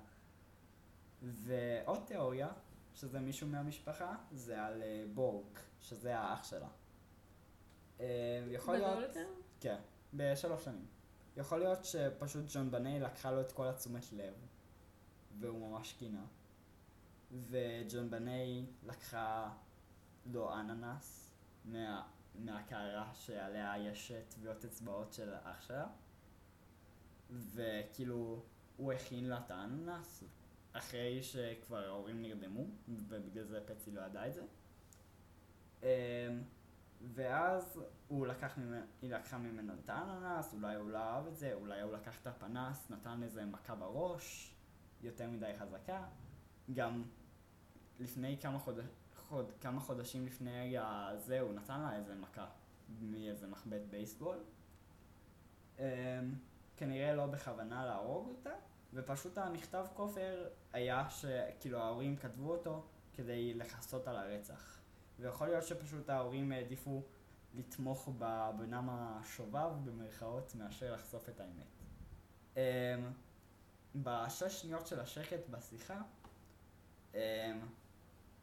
ועוד 1.23 2.01
תיאוריה, 2.07 2.49
שזה 2.95 3.21
מישהו 3.21 3.49
מהמשפחה, 3.49 4.17
זה 4.33 4.63
על 4.63 4.83
אה, 4.83 5.05
בורק, 5.15 5.61
שזה 5.81 6.19
האח 6.19 6.45
שלה. 6.45 6.69
אה, 8.01 8.07
יכול 8.51 8.77
גדול 8.77 8.89
להיות... 8.89 9.09
יותר? 9.09 9.29
כן, 9.61 9.77
בשלוש 10.15 10.65
שנים. 10.65 10.87
יכול 11.37 11.59
להיות 11.59 11.85
שפשוט 11.85 12.45
ג'ון 12.49 12.71
בני 12.71 13.01
לקחה 13.01 13.31
לו 13.31 13.41
את 13.41 13.53
כל 13.53 13.69
התשומת 13.69 14.13
לב, 14.13 14.35
והוא 15.41 15.71
ממש 15.71 15.93
קינה. 15.93 16.25
וג'ון 17.51 18.11
בני 18.11 18.67
לקחה 18.87 19.53
לו 20.27 20.55
אננס 20.55 21.31
מה, 21.65 22.03
מהקערה 22.35 23.11
שעליה 23.15 23.79
יש 23.79 24.13
טביעות 24.29 24.65
אצבעות 24.65 25.13
של 25.13 25.35
אח 25.43 25.61
שלה, 25.61 25.87
וכאילו 27.31 28.43
הוא 28.77 28.93
הכין 28.93 29.29
לה 29.29 29.41
את 29.47 29.51
האננס 29.51 30.25
אחרי 30.73 31.23
שכבר 31.23 31.85
ההורים 31.85 32.23
נרדמו, 32.23 32.65
ובגלל 32.89 33.45
זה 33.45 33.61
פצי 33.67 33.91
לא 33.91 34.01
ידע 34.01 34.27
את 34.27 34.35
זה. 34.35 34.43
ואז 37.15 37.83
הוא 38.09 38.27
לקח 38.27 38.59
ממנו, 38.59 38.87
היא 39.03 39.11
לקחה 39.15 39.39
ממנו 39.39 39.73
את 39.85 39.89
האננס, 39.91 40.55
אולי 40.55 40.75
הוא 40.75 40.91
לא 40.91 40.99
אהב 40.99 41.27
את 41.27 41.37
זה, 41.37 41.55
אולי 41.55 41.81
הוא 41.81 41.93
לקח 41.93 42.21
את 42.23 42.27
הפנס, 42.27 42.91
נתן 42.91 43.23
איזה 43.23 43.45
מכה 43.45 43.75
בראש, 43.75 44.55
יותר 45.03 45.31
מדי 45.31 45.53
חזקה. 45.59 46.05
גם 46.75 47.03
לפני 48.01 48.39
כמה, 48.41 48.59
חוד... 48.59 48.79
חוד... 49.17 49.53
כמה 49.61 49.81
חודשים 49.81 50.27
לפני 50.27 50.79
הזה, 50.79 51.41
הוא 51.41 51.55
נתן 51.55 51.81
לה 51.81 51.97
איזה 51.97 52.15
מכה 52.15 52.47
מאיזה 53.01 53.47
מחבט 53.47 53.81
בייסבול. 53.91 54.37
אמ, 55.79 55.85
כנראה 56.77 57.15
לא 57.15 57.27
בכוונה 57.27 57.87
להרוג 57.87 58.29
אותה, 58.29 58.51
ופשוט 58.95 59.39
המכתב 59.39 59.87
כופר 59.95 60.49
היה 60.73 61.11
שכאילו 61.11 61.79
ההורים 61.79 62.17
כתבו 62.17 62.53
אותו 62.53 62.87
כדי 63.15 63.55
לכסות 63.55 64.09
על 64.09 64.17
הרצח. 64.17 64.86
ויכול 65.19 65.49
להיות 65.49 65.65
שפשוט 65.67 66.09
ההורים 66.11 66.53
העדיפו 66.53 67.03
לתמוך 67.55 68.09
בבנם 68.19 68.89
השובב 68.91 69.71
במרכאות 69.85 70.55
מאשר 70.55 70.95
לחשוף 70.95 71.29
את 71.29 71.41
האמת. 71.41 71.67
אמ, 72.57 72.61
בשש 73.95 74.63
שניות 74.63 74.87
של 74.87 75.01
השקט 75.01 75.49
בשיחה 75.51 76.01
אמ, 77.15 77.19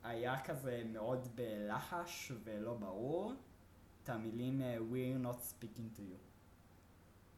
היה 0.04 0.44
כזה 0.44 0.84
מאוד 0.86 1.28
בלחש 1.36 2.32
ולא 2.44 2.74
ברור 2.74 3.34
את 4.04 4.10
המילים 4.10 4.62
אה, 4.62 4.78
We're 4.78 5.26
not 5.26 5.38
speaking 5.38 5.98
to 5.98 6.02
you. 6.02 6.18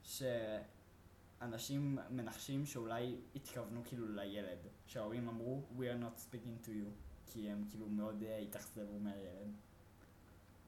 שאנשים 0.03 1.97
מנחשים 2.09 2.65
שאולי 2.65 3.15
התכוונו 3.35 3.81
כאילו 3.85 4.07
לילד. 4.15 4.57
שההורים 4.85 5.27
אמרו 5.27 5.63
We're 5.77 6.01
not 6.03 6.19
speaking 6.19 6.65
to 6.65 6.69
you. 6.69 6.89
כי 7.25 7.49
הם 7.49 7.65
כאילו 7.69 7.87
מאוד 7.89 8.23
אה, 8.23 8.37
התאכזבו 8.37 8.99
מהילד. 8.99 9.51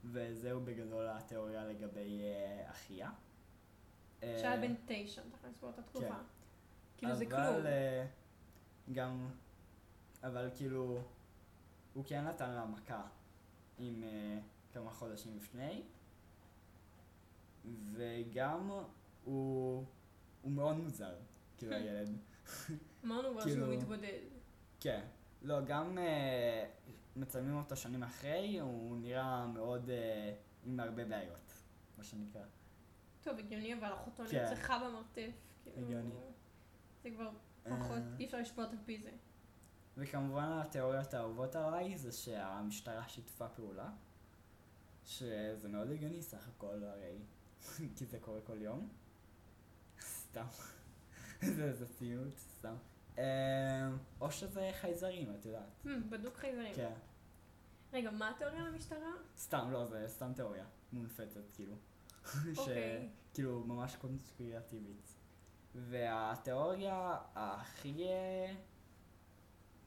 וזהו 0.06 0.62
בגדול 0.62 1.08
התיאוריה 1.08 1.66
לגבי 1.66 2.20
אה, 2.22 2.72
אחיה. 2.72 3.12
שהיה 4.22 4.52
אה, 4.52 4.62
בן 4.62 4.74
תשע, 4.86 5.22
תכלס 5.32 5.58
באותה 5.62 5.82
תקופה. 5.82 6.08
כן. 6.08 6.14
כאילו 6.98 7.16
זה 7.16 7.26
אבל, 7.26 7.36
כלום. 7.54 7.66
אה, 7.66 8.06
גם, 8.94 9.30
אבל 10.24 10.50
כאילו, 10.56 11.00
הוא 11.94 12.04
כן 12.08 12.28
נתן 12.28 12.50
לה 12.52 12.66
מכה 12.66 13.08
עם 13.78 14.04
כמה 14.74 14.92
חודשים 14.92 15.38
לפני, 15.38 15.84
וגם 17.94 18.70
הוא, 19.24 19.84
הוא 20.42 20.52
מאוד 20.52 20.78
מוזר, 20.78 21.16
כאילו 21.58 21.74
הילד. 21.76 22.18
אמרנו 23.06 23.32
כבר 23.32 23.42
כאילו- 23.42 23.66
שהוא 23.66 23.78
מתבודד. 23.78 24.20
כן. 24.80 25.06
לא, 25.42 25.62
גם 25.66 25.98
אה, 25.98 26.66
מצלמים 27.16 27.58
אותו 27.58 27.76
שנים 27.76 28.04
אחרי, 28.04 28.60
הוא 28.60 28.98
נראה 28.98 29.48
מאוד 29.48 29.90
אה, 29.90 30.36
עם 30.64 30.80
הרבה 30.80 31.06
בעיות, 31.06 31.54
מה 31.98 32.04
שנקרא. 32.04 32.42
טוב, 33.22 33.40
הגיוני, 33.40 33.74
אבל 33.74 33.94
אחותו 33.94 34.24
כן. 34.32 34.44
נרצחה 34.44 34.80
במרתף. 34.80 35.32
כאילו, 35.64 35.78
הגיוני. 35.78 36.16
זה 37.04 37.10
כבר 37.12 37.30
אה, 37.66 37.78
פחות, 37.80 38.00
אי 38.20 38.26
אפשר 38.26 38.38
לשפוט 38.38 38.70
על 38.72 38.78
פי 38.86 39.02
זה. 39.02 39.12
וכמובן 39.98 40.44
התיאוריות 40.44 41.14
האהובות 41.14 41.56
עליי 41.56 41.98
זה 41.98 42.12
שהמשטרה 42.12 43.08
שיתפה 43.08 43.48
פעולה, 43.50 43.90
שזה 45.06 45.70
מאוד 45.70 45.92
הגיוני 45.92 46.22
סך 46.22 46.48
הכל 46.48 46.84
הרי, 46.84 47.18
כי 47.96 48.06
זה 48.06 48.20
קורה 48.20 48.42
כל 48.42 48.62
יום. 48.62 48.90
סתם. 50.02 50.46
זה 51.56 51.74
זה 51.74 51.88
ציוט, 51.88 52.38
סתם. 52.38 52.76
אה, 53.18 53.90
או 54.22 54.32
שזה 54.32 54.70
חייזרים, 54.82 55.36
את 55.40 55.46
יודעת. 55.46 55.64
Hmm, 55.86 55.90
בדוק 56.10 56.38
חייזרים. 56.38 56.74
כן. 56.76 56.94
רגע, 57.94 58.12
מה 58.12 58.30
התיאוריה 58.30 58.62
למשטרה? 58.62 59.12
סתם, 59.38 59.70
לא, 59.72 59.86
זה 59.86 60.06
סתם 60.08 60.34
תיאוריה. 60.36 60.66
מונפצת, 60.94 61.42
כאילו. 61.54 61.76
אוקיי. 62.58 63.10
שכאילו, 63.32 63.64
ממש 63.64 63.96
קונספירטיבית. 63.96 65.14
והתיאוריה 65.76 67.18
הכי... 67.36 68.04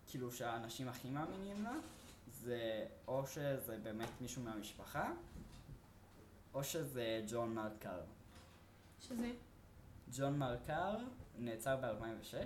כאילו, 0.07 0.33
שהאנשים 0.33 0.89
הכי 0.89 1.11
מאמינים 1.11 1.63
לה, 1.63 1.75
זה 2.33 2.87
או 3.09 3.27
שזה 3.27 3.79
באמת 3.83 4.09
מישהו 4.21 4.43
מהמשפחה, 4.43 5.13
או 6.55 6.65
שזה 6.65 7.23
ג'ון 7.29 7.55
מרקר. 7.55 8.01
שזה? 9.01 9.33
ג'ון 10.13 10.39
מרקר 10.39 10.97
נעצר 11.41 11.77
ב-2006. 11.77 12.37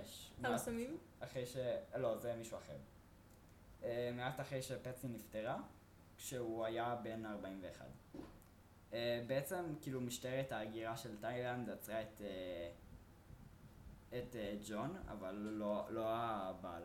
על 0.43 0.53
הסמים? 0.53 0.97
אחרי 1.19 1.45
ש... 1.45 1.57
לא, 1.95 2.17
זה 2.17 2.35
מישהו 2.35 2.57
אחר. 2.57 2.77
אה, 3.83 4.11
מעט 4.15 4.39
אחרי 4.39 4.61
שפצי 4.61 5.07
נפטרה, 5.07 5.61
כשהוא 6.17 6.65
היה 6.65 6.95
בן 7.03 7.25
41. 7.25 7.85
אה, 8.93 9.23
בעצם, 9.27 9.75
כאילו, 9.81 10.01
משטרת 10.01 10.51
ההגירה 10.51 10.97
של 10.97 11.17
תאילנד 11.17 11.69
עצרה 11.69 12.01
את, 12.01 12.21
אה, 12.21 12.71
את 14.19 14.35
ג'ון, 14.67 14.97
אבל 15.07 15.35
לא, 15.35 15.85
לא 15.89 16.05
הבעל, 16.07 16.83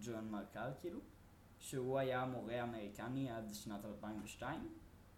ג'ון 0.00 0.30
מרקל, 0.30 0.70
כאילו, 0.80 1.00
שהוא 1.58 1.98
היה 1.98 2.24
מורה 2.24 2.62
אמריקני 2.62 3.30
עד 3.30 3.54
שנת 3.54 3.84
2002, 3.84 4.72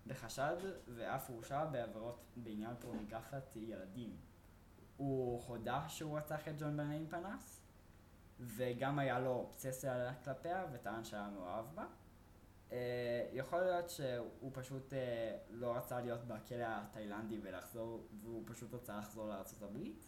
בחשד, 0.06 0.56
ואף 0.94 1.30
הורשע 1.30 1.64
בעבירות 1.64 2.24
בעניין 2.36 2.74
פורנוגרפיית 2.80 3.56
ילדים. 3.56 4.16
הוא 4.98 5.42
הודה 5.46 5.88
שהוא 5.88 6.18
רצח 6.18 6.48
את 6.48 6.54
ג'ון 6.58 6.76
בנאים 6.76 7.06
פנס, 7.06 7.60
וגם 8.40 8.98
היה 8.98 9.18
לו 9.18 9.30
אובססיה 9.30 10.14
כלפיה 10.24 10.64
וטען 10.72 11.04
שהיה 11.04 11.28
מאוהב 11.34 11.66
בה. 11.74 11.86
Uh, 12.68 12.72
יכול 13.32 13.60
להיות 13.60 13.90
שהוא 13.90 14.50
פשוט 14.52 14.92
uh, 14.92 14.96
לא 15.50 15.76
רצה 15.76 16.00
להיות 16.00 16.24
בכלא 16.24 16.64
התאילנדי 16.68 17.38
ולחזור, 17.42 18.06
והוא 18.22 18.42
פשוט 18.46 18.74
רצה 18.74 18.98
לחזור 18.98 19.32
הברית. 19.62 20.06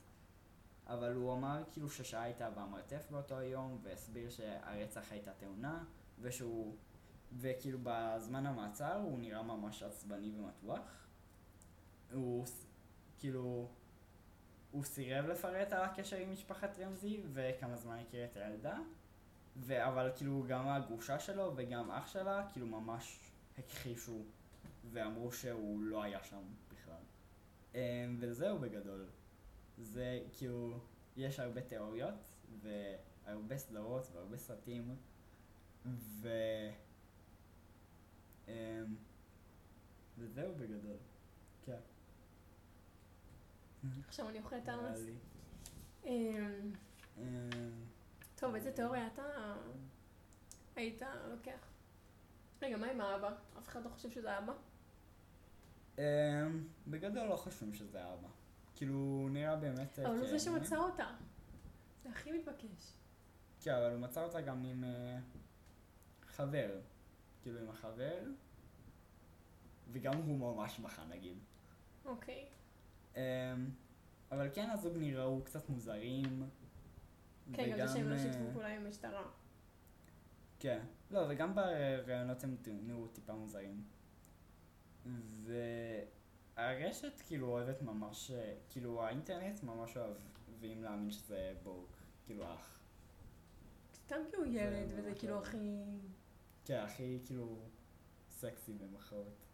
אבל 0.86 1.14
הוא 1.14 1.32
אמר 1.32 1.62
כאילו 1.72 1.90
ששעה 1.90 2.22
הייתה 2.22 2.50
במרתף 2.50 3.06
באותו 3.10 3.42
יום, 3.42 3.78
והסביר 3.82 4.30
שהרצח 4.30 5.12
הייתה 5.12 5.32
תאונה, 5.32 5.84
ושהוא... 6.20 6.76
וכאילו 7.38 7.78
בזמן 7.82 8.46
המעצר 8.46 8.96
הוא 8.96 9.18
נראה 9.18 9.42
ממש 9.42 9.82
עצבני 9.82 10.32
ומתוח. 10.38 11.06
הוא 12.12 12.46
כאילו... 13.18 13.68
הוא 14.70 14.84
סירב 14.84 15.26
לפרט 15.26 15.72
על 15.72 15.82
הקשר 15.84 16.16
עם 16.16 16.32
משפחת 16.32 16.78
רמזי 16.78 17.22
וכמה 17.32 17.76
זמן 17.76 17.98
הכיר 17.98 18.24
את 18.24 18.36
הילדה. 18.36 18.78
ו- 19.56 19.86
אבל 19.88 20.10
כאילו 20.16 20.44
גם 20.48 20.68
הגרושה 20.68 21.18
שלו 21.18 21.52
וגם 21.56 21.90
אח 21.90 22.06
שלה 22.06 22.46
כאילו 22.52 22.66
ממש 22.66 23.20
הכחישו 23.58 24.22
ואמרו 24.92 25.32
שהוא 25.32 25.82
לא 25.82 26.02
היה 26.02 26.22
שם 26.22 26.42
בכלל. 26.72 27.02
אמ, 27.74 28.16
וזהו 28.20 28.58
בגדול. 28.58 29.06
זה 29.78 30.20
כאילו, 30.32 30.78
יש 31.16 31.40
הרבה 31.40 31.60
תיאוריות 31.60 32.30
והרבה 32.60 33.58
סדרות 33.58 34.10
והרבה 34.12 34.36
סרטים 34.36 34.96
ו... 35.86 36.28
אמ, 38.48 38.54
וזהו 40.18 40.54
בגדול. 40.54 40.96
כן. 41.62 41.80
עכשיו 44.08 44.28
אני 44.28 44.38
אוכלת. 44.38 44.68
לי. 45.06 45.14
אמ, 46.04 46.72
טוב, 48.34 48.54
איזה 48.54 48.72
תיאוריה 48.72 49.06
אתה 49.06 49.22
היית 50.76 51.02
לוקח? 51.30 51.66
רגע, 52.62 52.76
מה 52.76 52.86
עם 52.86 53.00
האבא? 53.00 53.34
אף 53.58 53.68
אחד 53.68 53.84
לא 53.84 53.88
חושב 53.88 54.10
שזה 54.10 54.38
אבא? 54.38 54.52
אמ, 55.98 56.02
בגדול 56.88 57.28
לא 57.28 57.36
חושבים 57.36 57.74
שזה 57.74 58.12
אבא. 58.12 58.28
כאילו, 58.74 59.28
נראה 59.30 59.56
באמת... 59.56 59.98
אה, 59.98 60.06
אבל 60.06 60.16
הוא 60.16 60.26
כן, 60.26 60.30
זה 60.30 60.38
שמצא 60.38 60.76
אותה. 60.76 61.06
זה 62.02 62.08
הכי 62.08 62.32
מתבקש. 62.32 62.92
כן, 63.60 63.74
אבל 63.74 63.90
הוא 63.92 64.00
מצא 64.00 64.24
אותה 64.24 64.40
גם 64.40 64.64
עם 64.64 64.84
אה, 64.84 65.18
חבר. 66.26 66.80
כאילו, 67.42 67.60
עם 67.60 67.70
החבר. 67.70 68.18
וגם 69.92 70.16
הוא 70.16 70.54
ממש 70.54 70.78
בכה, 70.78 71.04
נגיד. 71.04 71.38
אוקיי. 72.04 72.48
אמ, 73.20 73.70
אבל 74.32 74.48
כן, 74.54 74.70
הזוג 74.70 74.92
נראו 74.96 75.42
קצת 75.44 75.68
מוזרים. 75.68 76.48
כן, 77.52 77.76
גם 77.78 77.86
זה 77.86 77.94
שהם 77.94 78.08
לא 78.08 78.14
אה, 78.14 78.18
שיתפו 78.18 78.44
פעולה 78.52 78.68
עם 78.76 78.86
המשטרה. 78.86 79.22
כן. 80.58 80.80
לא, 81.10 81.20
וגם 81.28 81.54
בראיונות 81.54 82.44
הם 82.44 82.56
נראו 82.66 83.06
טיפה 83.08 83.32
מוזרים. 83.32 83.84
והרשת 86.56 87.20
כאילו 87.26 87.48
אוהבת 87.48 87.82
ממש, 87.82 88.30
אה, 88.30 88.54
כאילו 88.68 89.02
האינטרנט 89.02 89.62
ממש 89.62 89.96
אוהבים 89.96 90.82
להאמין 90.82 91.10
שזה 91.10 91.54
בורג, 91.62 91.86
כאילו 92.26 92.54
אח. 92.54 92.78
סתם 93.94 94.16
כי 94.30 94.36
הוא 94.36 94.46
ילד, 94.46 94.88
זה 94.88 94.98
וזה 94.98 95.12
כאילו 95.18 95.34
לא- 95.34 95.40
הכי... 95.42 95.82
כן, 96.64 96.78
הכי 96.78 97.18
כאילו 97.26 97.58
סקסי 98.30 98.72
במחאות. 98.72 99.44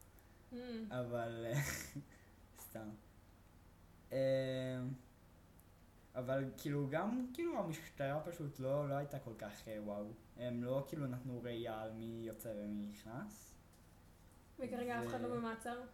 אמ, 0.53 0.59
אבל 0.91 1.47
אה, 1.47 1.61
סתם. 2.69 2.89
אמ, 4.17 4.89
אבל 6.15 6.45
כאילו 6.59 6.89
גם 6.91 7.27
כאילו 7.35 7.59
המשטרה 7.59 8.21
פשוט 8.21 8.61
לא, 8.61 8.89
לא 8.89 8.95
הייתה 8.95 9.19
כל 9.19 9.35
כך 9.39 9.69
אה, 9.69 9.79
וואו. 9.83 10.07
הם 10.37 10.65
לא 10.65 10.85
כאילו 10.89 11.07
נתנו 11.07 11.43
ראייה 11.43 11.83
על 11.83 11.93
מי 11.93 12.23
יוצא 12.27 12.53
ומי 12.57 12.87
נכנס. 12.87 13.55
וכרגע 14.59 15.03
אף 15.03 15.07
אחד 15.07 15.21
לא 15.21 15.29
במעצר? 15.29 15.81
זה 15.81 15.87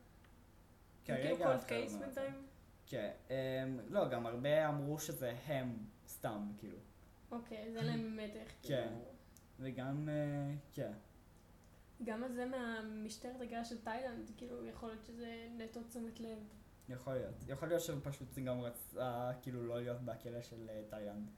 כרגע 1.05 1.37
כאילו 1.37 1.55
אף 1.55 1.65
אחד 1.65 1.75
לא 1.75 1.83
מעצר. 1.83 1.99
בינתיים? 1.99 2.47
כן, 2.87 3.11
אמ, 3.31 3.81
לא, 3.89 4.09
גם 4.09 4.27
הרבה 4.27 4.69
אמרו 4.69 4.99
שזה 4.99 5.35
הם 5.47 5.87
סתם, 6.07 6.53
כאילו. 6.59 6.79
אוקיי, 7.31 7.57
אין 7.59 7.75
להם 7.75 8.17
מתח. 8.17 8.53
כן. 8.63 8.89
כאילו. 8.89 9.13
וגם, 9.59 10.09
אה, 10.09 10.55
כן. 10.73 10.93
גם 12.05 12.25
הזה 12.25 12.47
מהמשטרת 12.47 13.41
הגירה 13.41 13.65
של 13.65 13.81
תאילנד, 13.81 14.31
כאילו, 14.37 14.67
יכול 14.67 14.89
להיות 14.89 15.05
שזה 15.05 15.49
נטו 15.57 15.83
תשומת 15.83 16.21
לב. 16.21 16.39
יכול 16.93 17.13
להיות. 17.13 17.35
יכול 17.49 17.69
להיות 17.69 17.83
שהוא 17.83 17.99
פשוט 18.03 18.39
גם 18.39 18.61
רצה 18.61 19.31
כאילו 19.43 19.63
לא 19.67 19.81
להיות 19.81 20.01
בכלא 20.01 20.43
של 20.43 20.69
אה, 20.69 20.83
תאילנד. 20.89 21.31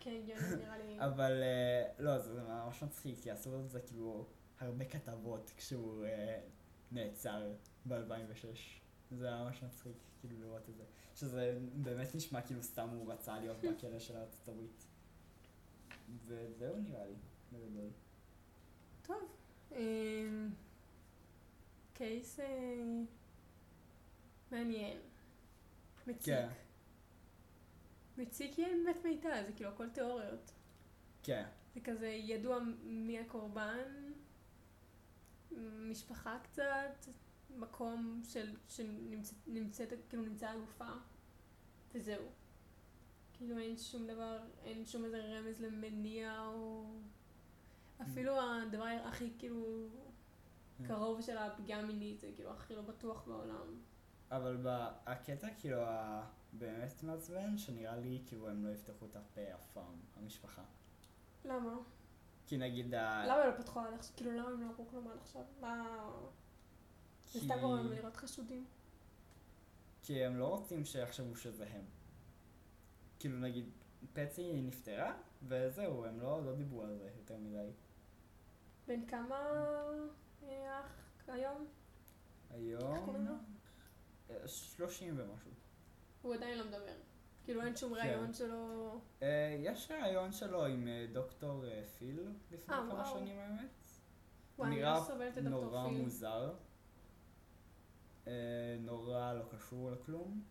כן, 0.00 0.10
הגיוני, 0.22 0.56
נראה 0.56 0.78
לי. 0.78 1.00
אבל 1.00 1.42
אה, 1.42 1.88
לא, 1.98 2.18
זה 2.18 2.42
ממש 2.42 2.82
מצחיק, 2.82 3.18
כי 3.22 3.30
עשו 3.30 3.60
את 3.60 3.70
זה 3.70 3.80
כאילו 3.80 4.26
הרבה 4.60 4.84
כתבות 4.84 5.52
כשהוא 5.56 6.04
אה, 6.04 6.40
נעצר 6.92 7.52
ב-2006. 7.88 8.46
זה 9.10 9.28
היה 9.28 9.44
ממש 9.44 9.62
מצחיק, 9.62 9.96
כאילו 10.20 10.40
לראות 10.40 10.68
את 10.68 10.76
זה. 10.76 10.84
שזה 11.14 11.58
באמת 11.74 12.14
נשמע 12.14 12.40
כאילו 12.40 12.62
סתם 12.62 12.88
הוא 12.88 13.12
רצה 13.12 13.38
להיות 13.38 13.56
בכלא 13.64 13.98
של 13.98 14.16
ארצות 14.16 14.48
הברית. 14.48 14.86
וזהו 16.26 16.76
נראה 16.76 17.06
לי, 17.06 17.14
בגדול. 17.52 17.90
טוב. 19.02 19.36
אמ, 19.72 20.50
קייס 21.94 22.38
מעניין. 24.50 24.98
מציק. 26.06 26.24
כן. 26.24 26.48
מציק 28.18 28.54
כי 28.54 28.64
אין 28.64 28.84
באמת 28.84 29.04
מידע, 29.04 29.44
זה 29.46 29.52
כאילו 29.52 29.70
הכל 29.70 29.88
תיאוריות. 29.88 30.52
כן, 31.22 31.46
זה 31.74 31.80
כזה 31.80 32.06
ידוע 32.06 32.58
מי 32.82 33.18
הקורבן, 33.18 34.12
משפחה 35.90 36.38
קצת, 36.42 37.06
מקום 37.50 38.22
של, 38.24 38.56
שנמצאת, 38.68 39.36
נמצאת, 39.46 39.92
כאילו 40.08 40.22
נמצאה 40.22 40.52
הגופה, 40.52 40.90
וזהו. 41.94 42.26
כאילו 43.32 43.58
אין 43.58 43.76
שום 43.76 44.06
דבר, 44.06 44.38
אין 44.64 44.86
שום 44.86 45.04
איזה 45.04 45.24
רמז 45.24 45.60
למניע 45.60 46.46
או... 46.46 46.86
אפילו 48.02 48.40
הדבר 48.40 48.84
הכי 49.04 49.30
כאילו 49.38 49.88
Mm. 50.80 50.86
קרוב 50.86 51.20
של 51.20 51.38
הפגיעה 51.38 51.80
המינית 51.80 52.20
זה 52.20 52.30
כאילו 52.34 52.50
הכי 52.50 52.74
לא 52.74 52.82
בטוח 52.82 53.24
בעולם. 53.26 53.80
אבל 54.30 54.66
הקטע 55.06 55.48
כאילו 55.58 55.78
הבאמת 55.80 57.02
מעצבן, 57.02 57.58
שנראה 57.58 57.96
לי 57.96 58.22
כאילו 58.26 58.48
הם 58.48 58.64
לא 58.64 58.70
יפתחו 58.70 59.06
את 59.06 59.16
הפה 59.16 59.54
אף 59.54 59.66
פעם, 59.72 60.00
המשפחה. 60.16 60.62
למה? 61.44 61.76
כי 62.46 62.56
נגיד 62.56 62.94
ה... 62.94 63.26
למה 63.26 63.46
לא 63.46 63.56
פתחו 63.56 63.80
עד 63.80 63.94
עכשיו? 63.94 64.16
כאילו, 64.16 64.32
למה 64.32 64.48
הם 64.48 64.60
לא 64.60 64.66
אמרו 64.66 64.86
כלום 64.88 65.08
עד 65.08 65.18
עכשיו? 65.22 65.42
מה... 65.60 66.00
זה 67.32 67.40
סתם 67.40 67.60
גורם 67.60 67.92
לראות 67.92 68.16
חשודים. 68.16 68.66
כי 70.02 70.24
הם 70.24 70.36
לא 70.36 70.48
רוצים 70.48 70.84
שיחשבו 70.84 71.36
שזה 71.36 71.66
הם. 71.66 71.84
כאילו 73.18 73.38
נגיד, 73.38 73.70
פצי 74.12 74.62
נפטרה, 74.62 75.14
וזהו, 75.42 76.04
הם 76.04 76.20
לא, 76.20 76.44
לא 76.44 76.54
דיברו 76.54 76.82
על 76.82 76.98
זה 76.98 77.10
יותר 77.18 77.36
מדי. 77.36 77.70
בן 78.86 79.06
כמה 79.06 79.36
אה, 80.42 80.80
אח 80.80 81.28
היום? 81.28 81.66
היום... 82.50 82.94
איך 82.94 83.04
קוראים 83.04 83.26
לו? 83.26 83.34
אה, 84.30 84.48
שלושים 84.48 85.14
ומשהו. 85.18 85.50
הוא 86.22 86.34
עדיין 86.34 86.58
לא 86.58 86.64
מדבר. 86.64 86.96
כאילו, 87.46 87.62
אין 87.62 87.76
שום 87.76 87.94
כן. 87.94 88.00
ראיון 88.00 88.34
שלו... 88.34 89.00
אה, 89.22 89.56
יש 89.58 89.90
ראיון 89.90 90.32
שלו 90.32 90.66
עם 90.66 90.88
אה, 90.88 91.06
דוקטור 91.12 91.64
אה, 91.66 91.84
פיל 91.98 92.28
לפני 92.50 92.66
כמה. 92.66 93.04
שנים 93.04 93.38
האמת. 93.38 93.70
אני 94.62 94.76
נראה 94.76 95.00
לא 95.36 95.50
נורא. 95.50 95.88
מוזר. 95.88 96.54
נורא 98.80 99.32
לא 99.34 99.44
קשור 99.50 99.90
לכלום. 99.90 100.42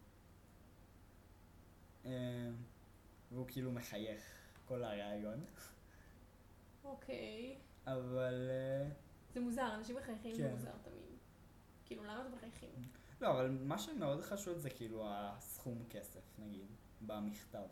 והוא 3.32 3.48
כאילו 3.48 3.72
מחייך 3.72 4.22
כל 4.66 4.84
הראיון. 4.84 5.46
אוקיי. 6.84 7.58
אבל... 7.88 8.50
זה 9.34 9.40
מוזר, 9.40 9.76
אנשים 9.76 9.96
מחייכים 9.96 10.36
זה 10.36 10.44
כן. 10.44 10.52
מוזר 10.52 10.72
תמיד. 10.84 11.18
כאילו, 11.86 12.04
למה 12.04 12.22
אתם 12.22 12.36
מחייכים? 12.36 12.70
לא, 13.22 13.32
אבל 13.32 13.50
מה 13.50 13.78
שמאוד 13.78 14.22
חשוב 14.22 14.58
זה 14.58 14.70
כאילו 14.70 15.04
הסכום 15.08 15.84
כסף, 15.90 16.40
נגיד, 16.40 16.68
במכתב 17.02 17.68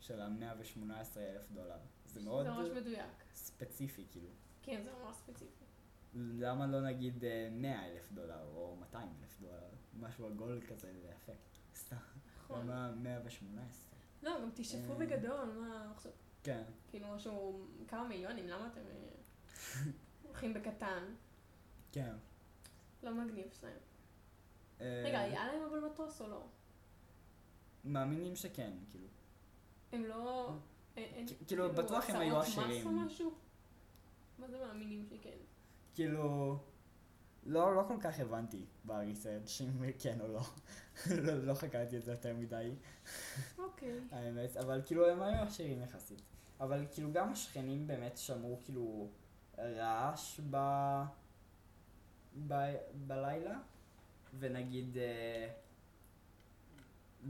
של 0.00 0.20
ה-118 0.20 1.18
אלף 1.18 1.50
דולר. 1.50 1.78
זה 2.06 2.20
מאוד 2.20 2.46
זה 2.46 2.50
ממש 2.50 2.68
מדויק. 2.68 3.24
ספציפי, 3.34 4.06
כאילו. 4.10 4.28
כן, 4.62 4.82
זה 4.84 4.90
ממש 4.92 5.16
ספציפי. 5.16 5.64
למה 6.14 6.66
לא 6.66 6.80
נגיד 6.80 7.24
אה, 7.24 7.48
100 7.52 7.86
אלף 7.86 8.12
דולר 8.12 8.44
או 8.54 8.76
200 8.80 9.08
אלף 9.20 9.40
דולר? 9.40 9.68
משהו 10.00 10.26
עגול 10.26 10.60
כזה, 10.68 10.92
זה 11.02 11.08
יפה. 11.08 11.32
סתם. 11.74 11.96
נכון. 12.38 12.66
למה 12.66 12.92
118? 12.94 13.98
לא, 14.22 14.40
גם 14.42 14.50
תשאפו 14.54 14.92
אה. 14.92 14.98
בגדול, 14.98 15.44
מה 15.44 15.92
עכשיו? 15.94 16.12
כן. 16.42 16.62
כאילו 16.88 17.14
משהו, 17.14 17.66
כמה 17.88 18.08
מיליונים, 18.08 18.48
למה 18.48 18.66
אתם 18.66 18.80
אה, 18.80 19.82
הולכים 20.22 20.54
בקטן? 20.54 21.04
כן. 21.92 22.14
לא 23.02 23.14
מגניב 23.14 23.46
שלהם. 23.60 23.78
אה, 24.80 25.02
רגע, 25.06 25.20
היה 25.20 25.46
להם 25.46 25.62
אבל 25.70 25.80
מטוס 25.80 26.20
או 26.20 26.28
לא? 26.28 26.42
מאמינים 27.84 28.36
שכן, 28.36 28.70
כאילו. 28.90 29.06
הם 29.92 30.04
לא... 30.04 30.50
אין- 30.96 31.14
אין- 31.14 31.26
כ- 31.28 31.46
כאילו, 31.46 31.72
בטוח 31.72 32.10
הם 32.10 32.16
היו 32.16 32.38
מס 32.38 32.46
עשירים. 32.48 32.86
או 32.86 32.92
משהו? 32.92 33.34
מה 34.38 34.48
זה 34.48 34.58
מאמינים 34.58 35.04
שכן? 35.10 35.36
כאילו, 35.94 36.58
לא, 37.46 37.76
לא 37.76 37.84
כל 37.88 37.96
כך 38.00 38.20
הבנתי 38.20 38.64
בריסרצ' 38.84 39.60
אם 39.60 39.92
כן 39.98 40.20
או 40.20 40.28
לא. 40.28 40.40
לא, 41.22 41.44
לא 41.44 41.54
חקרתי 41.54 41.96
את 41.96 42.02
זה 42.04 42.10
יותר 42.12 42.34
מדי, 42.34 42.70
אוקיי. 43.58 44.00
האמת, 44.12 44.56
אבל 44.56 44.82
כאילו 44.86 45.10
הם 45.10 45.22
היו 45.22 45.42
עשירים 45.42 45.82
יחסית. 45.82 46.22
אבל 46.60 46.86
כאילו 46.90 47.12
גם 47.12 47.32
השכנים 47.32 47.86
באמת 47.86 48.18
שמעו 48.18 48.60
כאילו 48.64 49.08
רעש 49.58 50.40
ב... 50.50 50.56
ב... 52.48 52.74
בלילה, 53.06 53.58
ונגיד, 54.38 54.96
אה, 54.98 55.48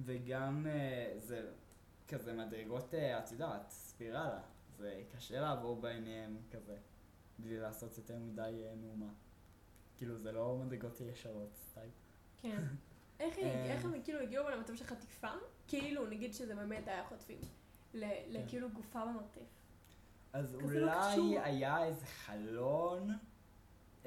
וגם 0.04 0.66
אה, 0.66 1.12
זה 1.18 1.50
כזה 2.08 2.32
מדרגות, 2.32 2.94
אה, 2.94 3.18
את 3.18 3.32
יודעת, 3.32 3.70
ספירלה, 3.70 4.40
זה 4.78 5.02
קשה 5.16 5.40
לעבור 5.40 5.80
ביניהם 5.80 6.36
כזה, 6.50 6.76
בלי 7.38 7.58
לעשות 7.60 7.98
יותר 7.98 8.18
מדי 8.18 8.64
מהומה. 8.76 9.12
כאילו 9.96 10.18
זה 10.18 10.32
לא 10.32 10.56
מדרגות 10.64 11.00
ישרות, 11.00 11.54
סטייל. 11.54 11.90
כן. 12.38 12.62
איך. 13.20 13.38
איך 13.38 13.84
הם 13.84 14.02
כאילו 14.04 14.20
הגיעו 14.20 14.48
למצב 14.50 14.74
של 14.76 14.84
חטיפה? 14.84 15.28
כאילו, 15.68 16.06
נגיד 16.06 16.34
שזה 16.34 16.54
באמת 16.54 16.88
היה 16.88 17.04
חוטפים. 17.04 17.38
ל- 17.94 18.38
לכאילו 18.38 18.70
גופה 18.70 19.06
במרתף. 19.06 19.40
אז 20.32 20.54
לא 20.54 20.60
אולי 20.62 21.12
קשור. 21.12 21.40
היה 21.42 21.84
איזה 21.84 22.06
חלון 22.06 23.10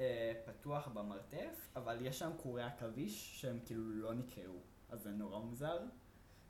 אה, 0.00 0.32
פתוח 0.44 0.88
במרתף, 0.88 1.68
אבל 1.76 2.06
יש 2.06 2.18
שם 2.18 2.30
קורי 2.36 2.62
עכביש 2.62 3.40
שהם 3.40 3.58
כאילו 3.64 3.90
לא 3.90 4.14
נקראו, 4.14 4.60
אז 4.88 5.02
זה 5.02 5.10
נורא 5.10 5.38
מוזר. 5.38 5.78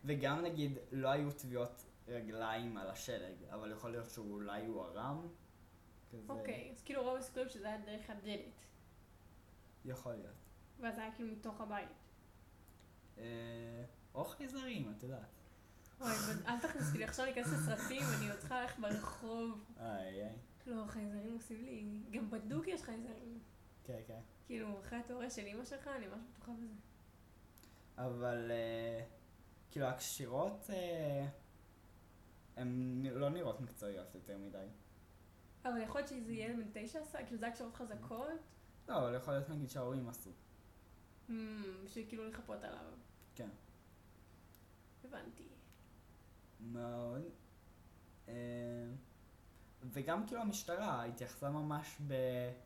וגם 0.04 0.40
נגיד 0.40 0.78
לא 0.92 1.08
היו 1.08 1.32
טביעות 1.32 1.84
רגליים 2.08 2.76
על 2.76 2.90
השלג, 2.90 3.34
אבל 3.50 3.72
יכול 3.72 3.90
להיות 3.90 4.10
שאולי 4.10 4.66
הוא 4.66 4.84
ערם. 4.84 5.28
כזה. 6.10 6.32
אוקיי, 6.32 6.70
אז 6.72 6.82
כאילו 6.82 7.02
רוב 7.02 7.16
הסיכויים 7.16 7.48
שזה 7.48 7.66
היה 7.66 7.78
דרך 7.78 8.10
הדלת. 8.10 8.66
יכול 9.84 10.12
להיות. 10.12 10.34
ואז 10.80 10.98
היה 10.98 11.12
כאילו 11.14 11.32
מתוך 11.32 11.60
הבית. 11.60 11.88
אה, 13.18 13.84
או 14.14 14.24
חייזרים, 14.24 14.94
את 14.96 15.02
יודעת. 15.02 15.26
אוי, 16.00 16.10
אל 16.46 16.60
תכניס 16.60 16.88
אותי 16.88 17.04
עכשיו 17.04 17.24
להיכנס 17.24 17.46
לסרטים, 17.46 18.02
אני 18.18 18.30
עוד 18.30 18.38
צריכה 18.38 18.60
ללכת 18.60 18.78
ברחוב. 18.78 19.64
איי 19.80 20.22
איי. 20.22 20.36
לא, 20.66 20.86
חייזרים 20.86 21.32
עושים 21.32 21.64
לי... 21.64 22.00
גם 22.10 22.30
בדוק 22.30 22.68
יש 22.68 22.82
חייזרים. 22.82 23.38
כן, 23.84 24.00
כן. 24.06 24.20
כאילו, 24.46 24.80
אחרי 24.80 24.98
התיאוריה 24.98 25.30
של 25.30 25.46
אמא 25.46 25.64
שלך, 25.64 25.88
אני 25.88 26.06
ממש 26.06 26.20
בטוחה 26.34 26.52
בזה. 26.52 26.74
אבל 27.98 28.50
אה, 28.50 29.04
כאילו 29.70 29.86
הקשירות, 29.86 30.70
אה, 30.70 31.26
הן 32.56 33.02
לא 33.06 33.28
נראות 33.28 33.60
מקצועיות 33.60 34.14
יותר 34.14 34.38
מדי. 34.38 34.66
אבל 35.64 35.82
יכול 35.82 36.00
להיות 36.00 36.08
שזה 36.08 36.32
ילד 36.32 36.56
בן 36.56 36.84
תשע 36.86 37.00
עשה, 37.00 37.24
כאילו 37.24 37.38
זה 37.38 37.46
היה 37.46 37.54
קשרות 37.54 37.74
חזקות, 37.74 38.28
לא, 38.88 38.98
אבל 38.98 39.14
יכול 39.14 39.34
להיות 39.34 39.48
נגיד 39.48 39.70
שההורים 39.70 40.08
עשו. 40.08 40.30
Hmm, 41.28 41.32
בשביל 41.84 42.04
כאילו 42.08 42.28
לחפות 42.28 42.64
עליו. 42.64 42.84
כן. 43.34 43.48
הבנתי. 45.04 45.48
מאוד. 46.60 47.22
וגם 49.82 50.26
כאילו 50.26 50.40
המשטרה 50.40 51.04
התייחסה 51.04 51.50
ממש 51.50 52.00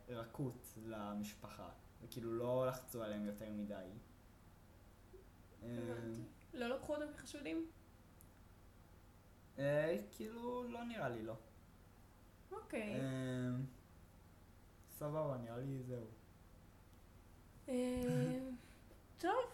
ברכות 0.07 0.73
למשפחה, 0.85 1.69
וכאילו 2.01 2.33
לא 2.33 2.67
לחצו 2.67 3.03
עליהם 3.03 3.25
יותר 3.25 3.51
מדי. 3.51 3.89
אה. 5.63 5.69
לא 6.53 6.67
לקחו 6.67 6.95
אותם 6.95 7.13
כחשודים? 7.13 7.67
אה, 9.59 9.97
כאילו, 10.11 10.63
לא 10.69 10.83
נראה 10.83 11.09
לי 11.09 11.23
לא. 11.23 11.35
אוקיי. 12.51 12.99
אה, 12.99 13.55
סבבה, 14.89 15.37
נראה 15.37 15.57
לי 15.57 15.83
זהו. 15.83 16.07
טוב. 19.17 19.45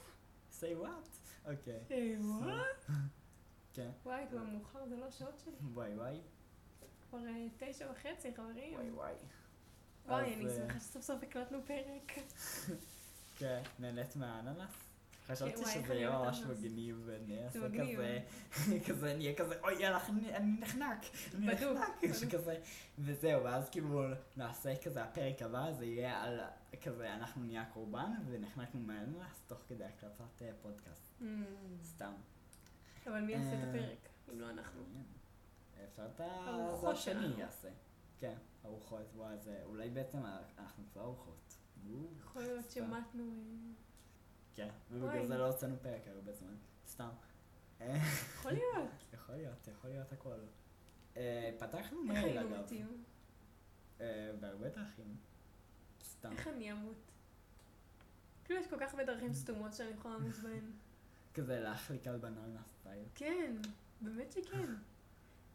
say 0.59 0.83
what? 0.83 1.11
אוקיי. 1.45 1.79
אה, 1.91 2.15
what? 2.41 2.91
כן. 3.73 3.89
וואי, 4.03 4.25
כבר 4.29 4.43
מאוחר, 4.43 4.87
זה 4.87 4.97
לא 4.97 5.05
השעות 5.05 5.39
שלי. 5.39 5.53
וואי 5.73 5.95
וואי. 5.95 6.21
כבר 7.11 7.27
אה, 7.27 7.47
תשע 7.57 7.91
וחצי, 7.91 8.33
חברים. 8.35 8.73
וואי 8.73 8.91
וואי. 8.91 9.13
וואי, 10.05 10.33
אני 10.33 10.45
אה, 10.45 10.55
שמחה 10.55 10.79
שסוף 10.79 11.03
סוף 11.03 11.23
הקלטנו 11.23 11.59
פרק. 11.65 12.11
כן, 13.39 13.61
נהנית 13.79 14.15
מהאננס? 14.15 14.71
חשבתי 15.27 15.61
איך 15.61 15.69
שזה 15.73 15.93
יהיה 15.93 16.09
ממש. 16.09 16.41
מגניב 16.41 17.01
ונעשה. 17.05 17.59
כזה, 17.69 18.21
כזה 18.87 19.13
נהיה 19.13 19.35
כזה, 19.35 19.55
אוי 19.63 19.87
אני 19.87 20.59
נחנק, 20.59 21.05
אני 21.35 21.47
נחנק. 21.47 22.13
שכזה, 22.19 22.59
וזהו, 22.99 23.43
ואז 23.43 23.69
כאילו 23.69 24.03
נעשה 24.37 24.75
כזה, 24.83 25.03
הפרק 25.03 25.41
הבא 25.41 25.71
זה 25.71 25.85
יהיה 25.85 26.23
על 26.23 26.39
כזה, 26.81 27.13
אנחנו 27.13 27.43
נהיה 27.43 27.65
קורבן 27.73 28.11
ונחנקנו 28.25 28.81
מהאננס 28.81 29.41
תוך 29.47 29.59
כדי 29.67 29.83
הקלטת 29.83 30.41
אה, 30.41 30.51
פודקאסט, 30.61 31.11
Hmm, 31.21 31.25
סתם. 31.83 32.13
אבל 33.07 33.21
מי 33.21 33.31
יעשה 33.31 33.53
את 33.53 33.67
הפרק, 33.69 34.09
אם 34.33 34.39
לא 34.39 34.49
אנחנו? 34.49 34.81
אפשר 35.83 36.05
את 36.05 36.21
השני 36.83 37.21
שלנו. 37.21 37.39
יעשה. 37.39 37.69
כן, 38.19 38.35
ארוחות, 38.65 39.05
וואי, 39.15 39.37
זה, 39.37 39.61
אולי 39.63 39.89
בעצם 39.89 40.17
אנחנו 40.57 40.83
כבר 40.93 41.01
ארוחות. 41.01 41.57
יכול 42.19 42.41
להיות. 42.41 42.71
שמטנו... 42.71 43.23
אה, 43.23 43.73
כן, 44.55 44.69
ובגלל. 44.91 45.25
זה 45.25 45.37
לא 45.37 45.47
הוצאנו 45.47 45.75
פרק 45.81 46.07
הרבה 46.07 46.33
זמן, 46.33 46.55
סתם. 46.87 47.09
יכול 47.79 48.51
להיות. 48.51 48.89
יכול 49.13 49.35
להיות, 49.35 49.67
יכול 49.67 49.89
להיות 49.89 50.11
הכל. 50.11 50.39
אה, 51.17 51.51
פתחנו 51.59 52.01
איך 52.01 52.09
מייל 52.09 52.37
היינו 52.37 52.55
אגב, 52.55 52.63
מתים? 52.63 53.03
אה, 54.01 54.31
בהרבה 54.39 54.69
דרכים. 54.69 55.15
סתם. 56.03 56.31
איך 56.31 56.47
אני 56.47 56.71
אמות? 56.71 57.11
כאילו 58.45 58.59
יש 58.59 58.67
כל 58.67 58.77
כך 58.79 58.91
הרבה 58.91 59.05
דרכים 59.05 59.33
סתומות 59.33 59.73
שאני 59.73 59.89
יכולה 59.89 60.13
לעמוד 60.13 60.33
בהן. 60.33 60.71
כזה 61.33 61.59
להחליק 61.59 62.07
על 62.07 62.17
בננה 62.17 62.61
סטייל. 62.67 63.05
כן, 63.15 63.55
באמת 64.01 64.31
שכן. 64.31 64.73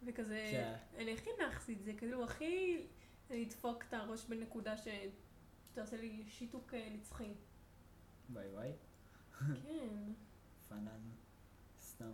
וכזה, 0.03 0.47
כן. 0.51 0.75
אני 0.97 1.13
הכי 1.13 1.29
נאחסי 1.39 1.73
את 1.73 1.83
זה, 1.83 1.93
כאילו 1.93 2.23
הכי 2.23 2.85
לדפוק 3.29 3.83
את 3.87 3.93
הראש 3.93 4.25
בנקודה 4.25 4.75
שתעשה 4.77 5.97
לי 5.97 6.23
שיתוק 6.29 6.73
אה, 6.73 6.89
נצחי. 6.91 7.33
וואי 8.29 8.47
וואי. 8.47 8.71
כן. 9.39 10.13
פאנן. 10.69 11.01
סתם. 11.81 12.11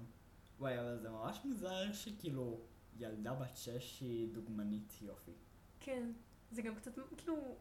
וואי, 0.59 0.79
אבל 0.79 0.99
זה 0.99 1.09
ממש 1.09 1.39
מוזר 1.45 1.93
שכאילו 1.93 2.59
ילדה 2.97 3.34
בת 3.34 3.57
שש 3.57 3.99
היא 4.01 4.34
דוגמנית 4.34 4.93
יופי. 5.01 5.31
כן. 5.79 6.11
זה 6.51 6.61
גם 6.61 6.75
קצת, 6.75 6.91
כאילו, 7.17 7.55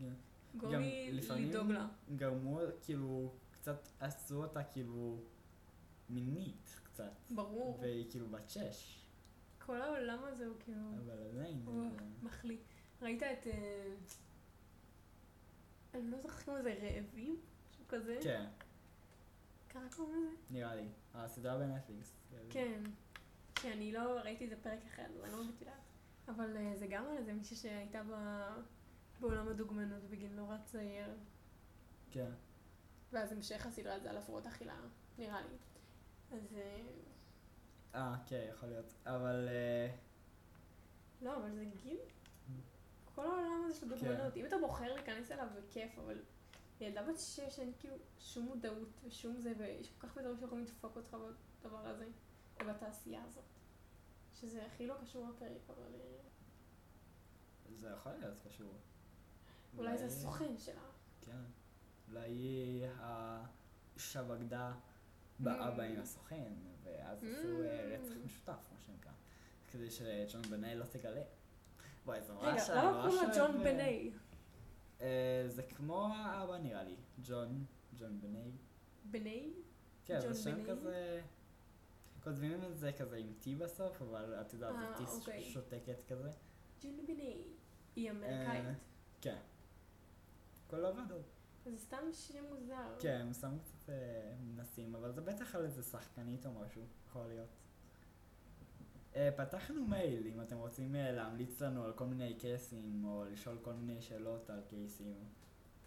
כן. 0.00 0.12
גורם 0.56 0.80
לי 0.80 1.12
לדאוג 1.12 1.70
לה. 1.70 1.88
גרמו, 2.16 2.60
כאילו, 2.82 3.32
קצת 3.50 3.88
עשו 4.00 4.42
אותה 4.42 4.64
כאילו 4.64 5.18
מינית 6.08 6.80
קצת. 6.84 7.12
ברור. 7.30 7.78
והיא 7.80 8.10
כאילו 8.10 8.28
בת 8.28 8.50
שש. 8.50 8.99
כל 9.66 9.82
העולם 9.82 10.18
הזה 10.24 10.46
הוא 10.46 10.54
כאילו... 10.60 10.80
אבל 11.06 11.22
עדיין. 11.32 11.62
הוא 11.66 11.90
זה- 11.90 11.96
מחליא. 12.22 12.58
ראית 13.02 13.22
את... 13.22 13.46
אה, 13.46 13.94
אני 15.94 16.10
לא 16.10 16.20
זוכרת 16.20 16.42
קוראים 16.44 16.64
לזה, 16.66 16.90
רעבים? 16.96 17.40
משהו 17.70 17.84
כזה? 17.88 18.18
כן, 18.22 18.44
ככה 19.70 19.96
קוראים 19.96 20.16
לזה? 20.26 20.36
נראה 20.50 20.74
לי. 20.74 20.88
הסדרה 21.14 21.58
בנטפליקס. 21.58 22.12
כן. 22.50 22.82
שאני 23.60 23.92
לא 23.92 24.00
ראיתי 24.24 24.44
איזה 24.44 24.56
פרק 24.62 24.78
אחד, 24.86 25.02
אני 25.24 25.32
לא 25.32 25.36
יודעת. 25.36 25.74
אבל 26.28 26.56
אה, 26.56 26.72
זה 26.76 26.86
גם 26.86 27.04
על 27.06 27.16
איזה 27.16 27.32
מישהי 27.32 27.56
שהייתה 27.56 28.02
בעולם 29.20 29.48
הדוגמנות 29.48 30.02
בגיל 30.10 30.32
נורא 30.32 30.56
צעיר. 30.64 31.08
כן. 32.10 32.30
ואז 33.12 33.32
המשך 33.32 33.66
הסדרה 33.66 33.98
זה 34.00 34.10
על 34.10 34.16
הפרעות 34.16 34.46
אכילה, 34.46 34.76
נראה 35.18 35.40
לי. 35.40 35.56
אז... 36.36 36.56
אה, 37.94 38.14
כן, 38.26 38.46
יכול 38.50 38.68
להיות. 38.68 38.94
אבל... 39.06 39.48
אה, 39.48 39.96
לא, 41.22 41.36
אבל 41.36 41.54
זה 41.54 41.64
גיל... 41.82 41.98
כל 43.14 43.26
העולם 43.26 43.62
הזה 43.64 43.74
של 43.74 43.88
כן. 43.88 43.94
דוגמנות, 43.94 44.36
אם 44.36 44.46
אתה 44.46 44.56
בוחר 44.60 44.94
להיכנס 44.94 45.32
אליו 45.32 45.46
בכיף, 45.56 45.98
אבל 45.98 46.22
ילדה 46.80 47.02
בת 47.02 47.18
שש 47.18 47.58
אין 47.58 47.72
כאילו 47.78 47.94
שום 48.18 48.44
מודעות 48.44 48.88
ושום 49.04 49.40
זה, 49.40 49.52
ויש 49.58 49.90
כל 49.98 50.06
כך 50.06 50.16
הרבה 50.16 50.28
דברים 50.28 50.38
שיכולים 50.40 50.64
לדפוק 50.64 50.96
אותך 50.96 51.16
בדבר 51.60 51.88
הזה, 51.88 52.06
ובתעשייה 52.62 53.24
הזאת. 53.24 53.44
שזה 54.32 54.66
הכי 54.66 54.86
לא 54.86 54.94
קשור 55.02 55.28
לפרק, 55.28 55.70
אבל 55.70 55.94
אה, 55.94 56.16
זה 57.76 57.88
יכול 57.88 58.12
להיות 58.12 58.40
קשור. 58.46 58.74
אולי 59.78 59.98
זה 59.98 60.04
הסוכן 60.04 60.58
שלה. 60.58 60.82
כן. 61.20 61.42
אולי 62.08 62.30
היא 62.30 62.86
השבגדה 63.00 64.74
באבא 65.42 65.82
עם 65.82 66.00
הסוכן, 66.00 66.52
ואז 66.84 67.18
עשו 67.24 67.62
אה, 67.62 67.96
Mm. 67.96 68.00
רצח 68.00 68.14
משותף, 68.24 68.48
מה 68.72 68.78
שנקרא. 68.86 69.12
כדי 69.72 69.90
שג'ון 69.90 70.42
בני 70.42 70.74
לא 70.74 70.84
תגלה. 70.84 71.22
וואי, 72.06 72.22
זה 72.22 72.32
ממש... 72.32 72.70
רגע, 72.70 72.82
למה 72.84 73.02
קוראים 73.02 73.28
לו 73.28 73.34
ג'ון 73.36 73.56
אה, 73.56 73.62
בני? 73.72 74.10
אה, 75.00 75.44
זה 75.46 75.62
כמו 75.62 76.06
האבא 76.14 76.58
נראה 76.58 76.82
לי. 76.84 76.96
ג'ון, 77.22 77.64
ג'ון 77.98 78.20
בני. 78.20 78.50
בני? 79.04 79.52
כן, 80.04 80.20
זה 80.20 80.42
שם? 80.42 80.64
כזה... 80.66 81.20
כותבים 82.24 82.64
את 82.64 82.78
זה 82.78 82.92
כזה 82.98 83.16
עם 83.16 83.32
T 83.42 83.48
בסוף, 83.58 84.02
אבל 84.02 84.34
את 84.40 84.52
יודעת, 84.52 84.74
זה 84.98 85.04
T 85.04 85.08
אוקיי. 85.08 85.42
שותקת 85.42 86.02
כזה. 86.08 86.30
ג'ון 86.82 87.06
בני. 87.06 87.42
היא 87.96 88.10
אמריקאית. 88.10 88.64
כן. 89.20 89.38
כל 90.66 90.84
עבודות. 90.84 91.39
זה 91.64 91.78
סתם 91.78 92.12
שם 92.12 92.44
מוזר. 92.50 92.96
כן, 93.00 93.20
הם 93.20 93.32
שמו 93.32 93.58
קצת 93.60 93.90
אה, 93.90 94.34
מנסים, 94.40 94.94
אבל 94.94 95.12
זה 95.12 95.20
בטח 95.20 95.54
על 95.54 95.64
איזה 95.64 95.82
שחקנית 95.82 96.46
או 96.46 96.50
משהו, 96.52 96.82
יכול 97.08 97.26
להיות. 97.26 97.48
אה, 99.16 99.30
פתחנו 99.36 99.86
מייל, 99.86 100.26
אם 100.26 100.40
אתם 100.40 100.56
רוצים 100.56 100.94
אה, 100.94 101.12
להמליץ 101.12 101.62
לנו 101.62 101.84
על 101.84 101.92
כל 101.92 102.06
מיני 102.06 102.34
קייסים, 102.34 103.04
או 103.04 103.24
לשאול 103.24 103.58
כל 103.62 103.72
מיני 103.72 104.02
שאלות 104.02 104.50
על 104.50 104.60
קייסים. 104.68 105.24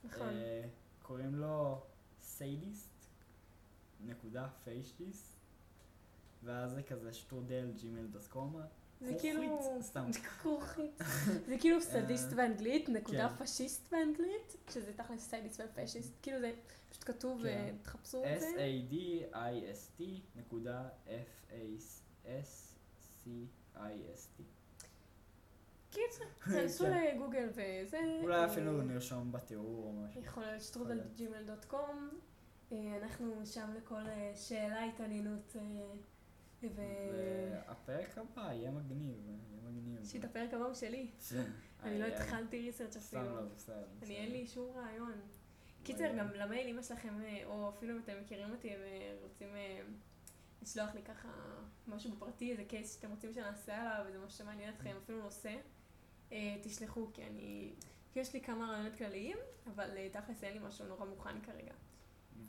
נכון. 0.04 0.28
אה, 0.28 0.68
קוראים 1.02 1.36
לו 1.36 1.82
סיידיסט, 2.22 3.06
נקודה 4.06 4.48
פיישטיסט, 4.64 5.34
ואז 6.44 6.72
זה 6.72 6.84
כזה 6.84 7.14
שטרודל 7.14 7.72
ג'ימל 7.78 8.08
קום. 8.30 8.56
זה 9.06 9.14
כאילו... 9.20 9.80
סתם. 9.82 10.12
כרוכית. 10.42 11.02
זה 11.48 11.58
כאילו 11.60 11.82
סדיסט 11.82 12.30
אה, 12.32 12.36
באנגלית, 12.36 12.90
נקודה 12.90 13.30
כן. 13.30 13.46
פשיסט 13.46 13.92
באנגלית, 13.92 14.56
שזה 14.70 14.94
תכלס 14.94 15.30
סדיסט 15.30 15.62
ופשיסט. 15.66 16.14
כאילו 16.22 16.40
זה 16.40 16.52
פשוט 16.90 17.04
כתוב 17.04 17.44
כן. 17.44 17.76
ותחפשו 17.82 18.24
את 18.26 18.40
זה. 18.42 18.48
S-A-D-I-S-T 18.48 20.04
נקודה 20.36 20.90
F-A-S-C-I-S-T. 21.08 21.64
קיצר, 25.92 26.26
תנסו 26.46 26.84
כן. 26.90 27.08
לגוגל 27.16 27.50
וזה. 27.50 28.00
אולי 28.22 28.36
אה, 28.36 28.46
אפילו 28.46 28.82
נרשום 28.82 29.32
בתיאור 29.32 29.84
או 29.86 29.94
משהו. 29.94 30.22
יכול 30.22 30.44
להיות. 30.44 30.62
שטרודל 30.62 31.00
דוט 31.46 31.66
קום. 31.66 32.10
אנחנו 32.72 33.46
שם 33.46 33.74
לכל 33.78 34.08
אה, 34.08 34.32
שאלה, 34.36 34.86
התעניינות. 34.86 35.56
אה, 36.64 36.70
ו... 36.76 36.82
והפרק 37.68 38.18
הבא 38.18 38.54
יהיה 38.54 38.72
מגניב, 38.72 39.16
יהיה 39.26 39.62
מגניב. 39.64 40.04
שיט, 40.06 40.24
הפרק 40.24 40.54
הבא 40.54 40.66
הוא 40.66 40.74
שלי. 40.74 41.08
אני 41.84 42.00
לא. 42.00 42.06
התחלתי 42.06 42.62
ריסרצ' 42.62 42.98
סתם 42.98 43.18
אפילו. 43.18 43.36
לא, 43.36 43.42
בסדר. 43.56 43.88
אני. 44.04 44.16
אין 44.16 44.32
לי 44.32 44.48
שום 44.48 44.76
רעיון. 44.76 45.22
קיצר, 45.84 46.04
וואי. 46.04 46.18
גם 46.18 46.28
למייל 46.34 46.68
אמא 46.68 46.82
שלכם, 46.82 47.22
אה, 47.24 47.46
או 47.46 47.70
אפילו 47.70 47.96
אם 47.96 48.02
אתם 48.04 48.14
מכירים 48.22 48.52
אותי 48.52 48.70
ורוצים 48.70 49.56
אה, 49.56 49.82
לשלוח 50.62 50.96
לי 50.96 51.02
ככה 51.02 51.30
משהו 51.88 52.12
בפרטי, 52.12 52.52
איזה 52.52 52.64
קייס 52.66 52.96
שאתם 52.96 53.12
רוצים 53.12 53.34
שנעשה 53.34 53.82
עליו, 53.82 54.08
איזה 54.08 54.20
משהו 54.20 54.38
שמעניין 54.38 54.74
אתכם, 54.74 54.96
אפילו 55.04 55.24
נושא, 55.24 55.56
אה, 56.32 56.58
תשלחו, 56.64 57.08
כי 57.14 57.24
אני... 57.24 57.74
יש 58.16 58.34
לי 58.34 58.42
כמה 58.42 58.72
רעיונות 58.72 58.96
כלליים, 58.96 59.38
אבל 59.68 59.98
אה, 59.98 60.10
תכלס 60.12 60.44
אין 60.44 60.54
לי 60.54 60.60
משהו 60.68 60.86
נורא 60.86 61.06
מוכן 61.06 61.42
כרגע. 61.42 61.74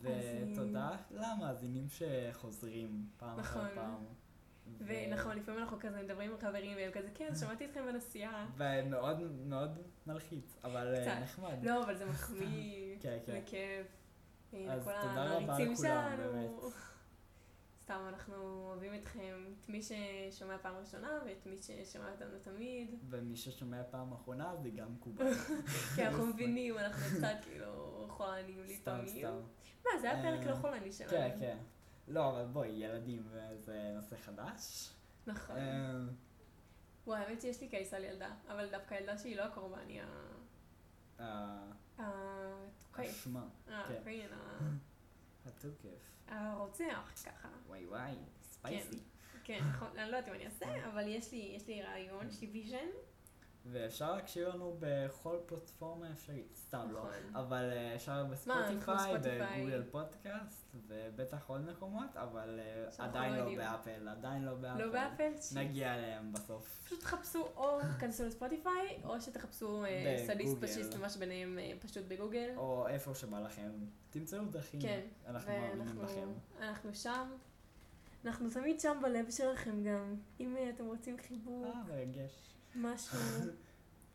ותודה 0.01 0.97
למאזינים 1.11 1.87
שחוזרים 1.89 3.07
פעם 3.17 3.39
אחר 3.39 3.61
נכון. 3.61 3.75
פעם. 3.75 4.05
ו- 4.81 4.85
ונכון, 4.87 5.37
לפעמים 5.37 5.61
אנחנו 5.61 5.79
כזה 5.81 6.03
מדברים 6.03 6.31
עם 6.31 6.39
חברים, 6.39 6.77
והם 6.77 6.91
כזה, 6.93 7.09
כן, 7.15 7.35
שמעתי 7.35 7.65
אתכם 7.65 7.87
בנסיעה. 7.87 8.47
ומאוד 8.57 9.47
מאוד 9.47 9.79
מלחיץ, 10.07 10.57
אבל 10.65 10.95
אה. 10.95 11.21
נחמד. 11.21 11.57
לא, 11.63 11.85
אבל 11.85 11.97
זה 11.97 12.07
מחמיא, 12.07 12.97
כן, 13.03 13.19
זה 13.27 13.33
כן. 13.33 13.43
כיף. 13.47 13.87
אה, 14.55 14.73
אז 14.73 14.83
תודה 14.83 15.25
רבה 15.37 15.59
לכולם. 15.59 16.17
באמת. 16.17 16.51
סתם, 17.85 18.01
אנחנו 18.09 18.35
אוהבים 18.37 18.95
אתכם, 18.95 19.45
את 19.61 19.69
מי 19.69 19.81
ששומע 19.83 20.59
פעם 20.59 20.75
ראשונה 20.77 21.09
ואת 21.27 21.47
מי 21.47 21.57
ששומע 21.59 22.13
אותנו 22.13 22.39
תמיד. 22.43 22.95
ומי 23.11 23.37
ששומע 23.37 23.83
פעם 23.91 24.13
אחרונה 24.13 24.57
זה 24.63 24.71
גם 24.71 24.93
מקובל. 24.93 25.35
כי 25.95 26.07
אנחנו 26.07 26.27
מבינים, 26.27 26.79
אנחנו 26.79 27.19
קצת 27.19 27.37
כאילו 27.43 28.07
חולניים 28.09 28.67
סתם, 28.67 29.01
לפעמים. 29.05 29.27
סתם. 29.27 29.64
מה, 29.85 30.01
זה 30.01 30.11
היה 30.11 30.23
פרק 30.23 30.47
אה, 30.47 30.51
לא 30.51 30.57
חולני 30.57 30.93
שלנו. 30.93 31.11
כן, 31.11 31.37
כן. 31.41 31.59
לא, 32.09 32.31
אבל 32.31 32.47
בואי, 32.47 32.69
ילדים 32.69 33.29
זה 33.59 33.93
נושא 33.95 34.17
חדש. 34.17 34.91
נכון. 35.27 35.57
אה, 35.57 35.93
וואי, 37.07 37.21
האמת 37.21 37.41
שיש 37.41 37.61
לי 37.61 37.69
case 37.69 37.95
על 37.95 38.05
ילדה, 38.05 38.31
אבל 38.49 38.71
דווקא 38.71 38.95
ילדה 38.95 39.19
שהיא 39.19 39.37
לא 39.37 39.43
הקורבן, 39.43 39.89
היא 39.89 40.03
ה... 41.19 41.71
האשמה, 42.95 43.47
אה, 43.69 43.85
כן. 43.89 44.01
כן, 44.05 44.29
ה- 44.33 44.69
התוקף. 45.49 46.11
הרוצח, 46.29 47.13
ככה. 47.25 47.49
וואי 47.67 47.87
וואי, 47.87 48.15
spicy. 48.43 48.99
כן, 49.45 49.59
נכון, 49.69 49.89
אני 49.99 50.11
לא 50.11 50.17
יודעת 50.17 50.29
אם 50.29 50.35
אני 50.35 50.47
אעשה, 50.47 50.89
אבל 50.89 51.09
יש 51.09 51.33
לי 51.67 51.83
רעיון, 51.83 52.29
יש 52.29 52.41
לי 52.41 52.51
vision. 52.53 52.89
ואפשר 53.67 54.15
להקשיב 54.15 54.49
לנו 54.49 54.77
בכל 54.81 55.37
פלטפורמה 55.47 56.13
אפשרית, 56.13 56.57
סתם 56.57 56.89
לא. 56.93 56.99
נכון. 56.99 57.37
אבל 57.37 57.71
אה, 57.73 57.95
אפשר 57.95 58.25
בספוטיפיי. 58.25 59.57
בגוגל 59.57 59.83
פודקאסט, 59.91 60.75
ובטח 60.87 61.49
עוד 61.49 61.71
מקומות, 61.71 62.17
אבל 62.17 62.61
אה, 62.61 63.05
עדיין 63.05 63.33
לא 63.33 63.45
לא. 63.45 63.57
באפל, 63.57 64.09
עדיין 64.09 64.45
לא 64.45 64.55
באפל. 64.55 64.85
לא 64.85 64.93
באפל? 64.93 65.31
נגיע 65.55 65.95
אליהם 65.95 66.33
בסוף. 66.33 66.81
פשוט 66.85 67.01
תחפשו 67.01 67.49
או 67.57 67.81
תכנסו 67.97 68.27
לספוטיפיי, 68.27 69.01
או 69.05 69.21
שתחפשו 69.21 69.85
אה, 69.85 70.25
סדיסט. 70.27 70.57
פשיסט 70.61 70.95
ומה 70.95 71.11
שביניהם 71.11 71.59
אה, 71.59 71.73
פשוט 71.81 72.05
בגוגל. 72.09 72.51
או 72.57 72.89
איפה 72.89 73.15
שבא 73.15 73.41
לכם, 73.41 73.71
תמצאו 74.11 74.45
דרכים. 74.45 74.81
כן, 74.81 75.01
אנחנו 75.27 75.53
מאמינים 75.53 76.03
לכם. 76.03 76.29
ואנחנו 76.59 76.69
אנחנו 76.69 76.95
שם. 76.95 77.29
אנחנו 78.25 78.51
תמיד 78.51 78.81
שם 78.81 78.99
בלב 79.03 79.31
שלכם 79.31 79.83
גם. 79.83 80.15
אם 80.41 80.57
אתם 80.75 80.85
רוצים 80.85 81.17
חיבור, 81.29 81.67
אה, 81.67 81.83
מרגש. 81.89 82.55
משהו, 82.77 83.19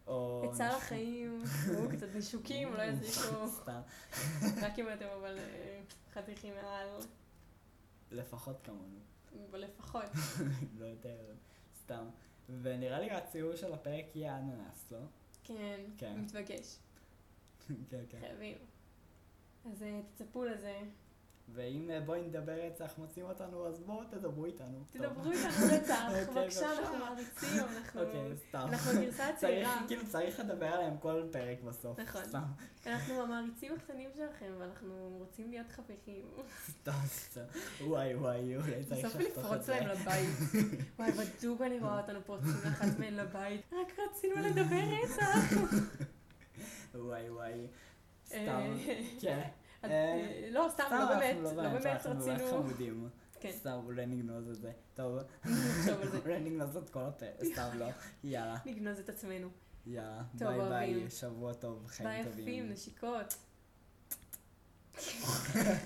או... 0.08 0.50
עצה 0.52 0.78
לחיים, 0.78 1.44
או 1.76 1.90
קצת 1.90 2.08
נישוקים, 2.16 2.74
לא 2.74 2.82
יזיקו. 2.82 3.48
סתם. 3.48 3.82
רק 4.64 4.80
אם 4.80 4.86
אתם 4.94 5.06
אבל 5.20 5.38
אה, 5.38 5.82
חתיכים 6.14 6.54
מעל, 6.64 6.90
לפחות 8.12 8.56
כמונו. 8.64 9.00
אבל 9.50 9.60
לפחות. 9.60 10.04
לא 10.80 10.86
יותר. 10.86 11.18
סתם. 11.84 12.06
ונראה 12.62 13.00
לי 13.00 13.12
הציור 13.12 13.56
של 13.56 13.74
הפרק 13.74 14.16
יהיה 14.16 14.38
אננס, 14.38 14.92
לא? 14.92 15.00
כן, 15.44 15.80
כן. 15.98 16.20
מתבקש, 16.20 16.78
כן, 17.90 18.04
כן. 18.10 18.20
חייבים. 18.20 18.58
אז 19.66 19.84
אה, 19.84 20.00
תצפו 20.16 20.46
לזה. 20.46 20.80
ואם 21.54 21.90
אה, 21.92 22.00
בואי 22.02 22.22
נדבר 22.22 22.54
רצח 22.66 22.98
מוצאים 22.98 23.26
אותנו, 23.26 23.68
אז 23.68 23.80
בואו 23.80 24.04
תדברו 24.10 24.46
איתנו. 24.46 24.84
תדברו 24.92 25.32
איתנו 25.32 25.68
רצח, 25.72 26.02
אוקיי, 26.10 26.44
בבקשה. 26.44 26.80
אנחנו 26.80 26.98
מעריצים, 26.98 27.60
אנחנו... 27.60 28.02
אוקיי, 28.02 28.38
סתם. 28.50 28.66
אנחנו 28.70 28.92
הגרסה 28.92 29.18
צריך, 29.18 29.34
הצעירה. 29.36 29.82
כאילו 29.88 30.02
צריך 30.08 30.40
לדבר 30.40 30.66
עליהם 30.66 30.98
כל 30.98 31.24
פרק 31.32 31.62
בסוף. 31.62 32.00
נכון. 32.00 32.22
אנחנו 32.86 33.22
המעריצים 33.22 33.74
הקטנים 33.74 34.10
שלכם, 34.16 34.52
ואנחנו 34.60 35.18
רוצים 35.20 35.50
להיות 35.50 35.68
חברים. 35.70 36.26
סתם, 36.70 36.92
סתם. 37.06 37.42
וואי 37.84 38.16
וואי, 38.16 38.56
אולי 38.56 38.84
צריך 38.84 39.06
בסוף 39.06 39.22
לחתוך 39.22 39.38
את 39.38 39.38
לפרוץ 39.46 39.66
זה. 39.66 39.72
להם 39.80 39.88
לבית. 39.88 40.30
וואי, 41.00 41.12
בדוק 41.12 41.62
אני 41.62 41.80
רואה 41.80 42.02
אותנו 42.02 42.20
פורצים 42.26 42.54
לאחת 42.66 43.00
מהן 43.00 43.14
לבית. 43.14 43.62
רק 43.74 44.00
רצינו 44.00 44.36
לדבר 44.36 44.84
רצח. 45.04 45.54
וואי 46.96 47.30
וואי. 47.30 47.68
סתם, 48.26 48.38
אה, 48.88 49.02
כן. 49.22 49.48
אה, 49.84 49.90
אה, 49.90 50.50
לא, 50.52 50.68
סתם, 50.70 50.84
לא 50.92 50.96
אנחנו 50.96 51.16
באמת, 51.16 51.38
לא 51.44 51.54
באמת 51.54 51.86
אנחנו 51.86 52.14
באמת 52.14 52.42
רצינו... 52.42 52.50
חמודים. 52.50 53.10
כן. 53.40 53.52
סתם, 53.52 53.80
אולי 53.86 54.06
נגנוז 54.06 54.50
את 54.50 54.56
זה. 54.56 54.72
טוב. 54.94 55.20
אולי 56.26 56.40
נגנוז 56.40 56.78
את 56.78 56.90
כל 56.90 57.00
הפרק. 57.00 57.44
סתם 57.54 57.70
לא. 57.74 57.86
יאללה, 58.24 58.58
נגנוז 58.66 59.00
את 59.00 59.10
עצמנו. 59.10 59.50
יאללה. 59.86 60.24
ביי 60.34 60.94
ביי. 60.94 61.10
שבוע 61.10 61.54
טוב, 61.54 61.80
ביי 61.80 61.90
חיים 61.90 62.26
טובים. 62.26 62.48
יפים, 62.48 62.70
נשיקות. 62.70 63.36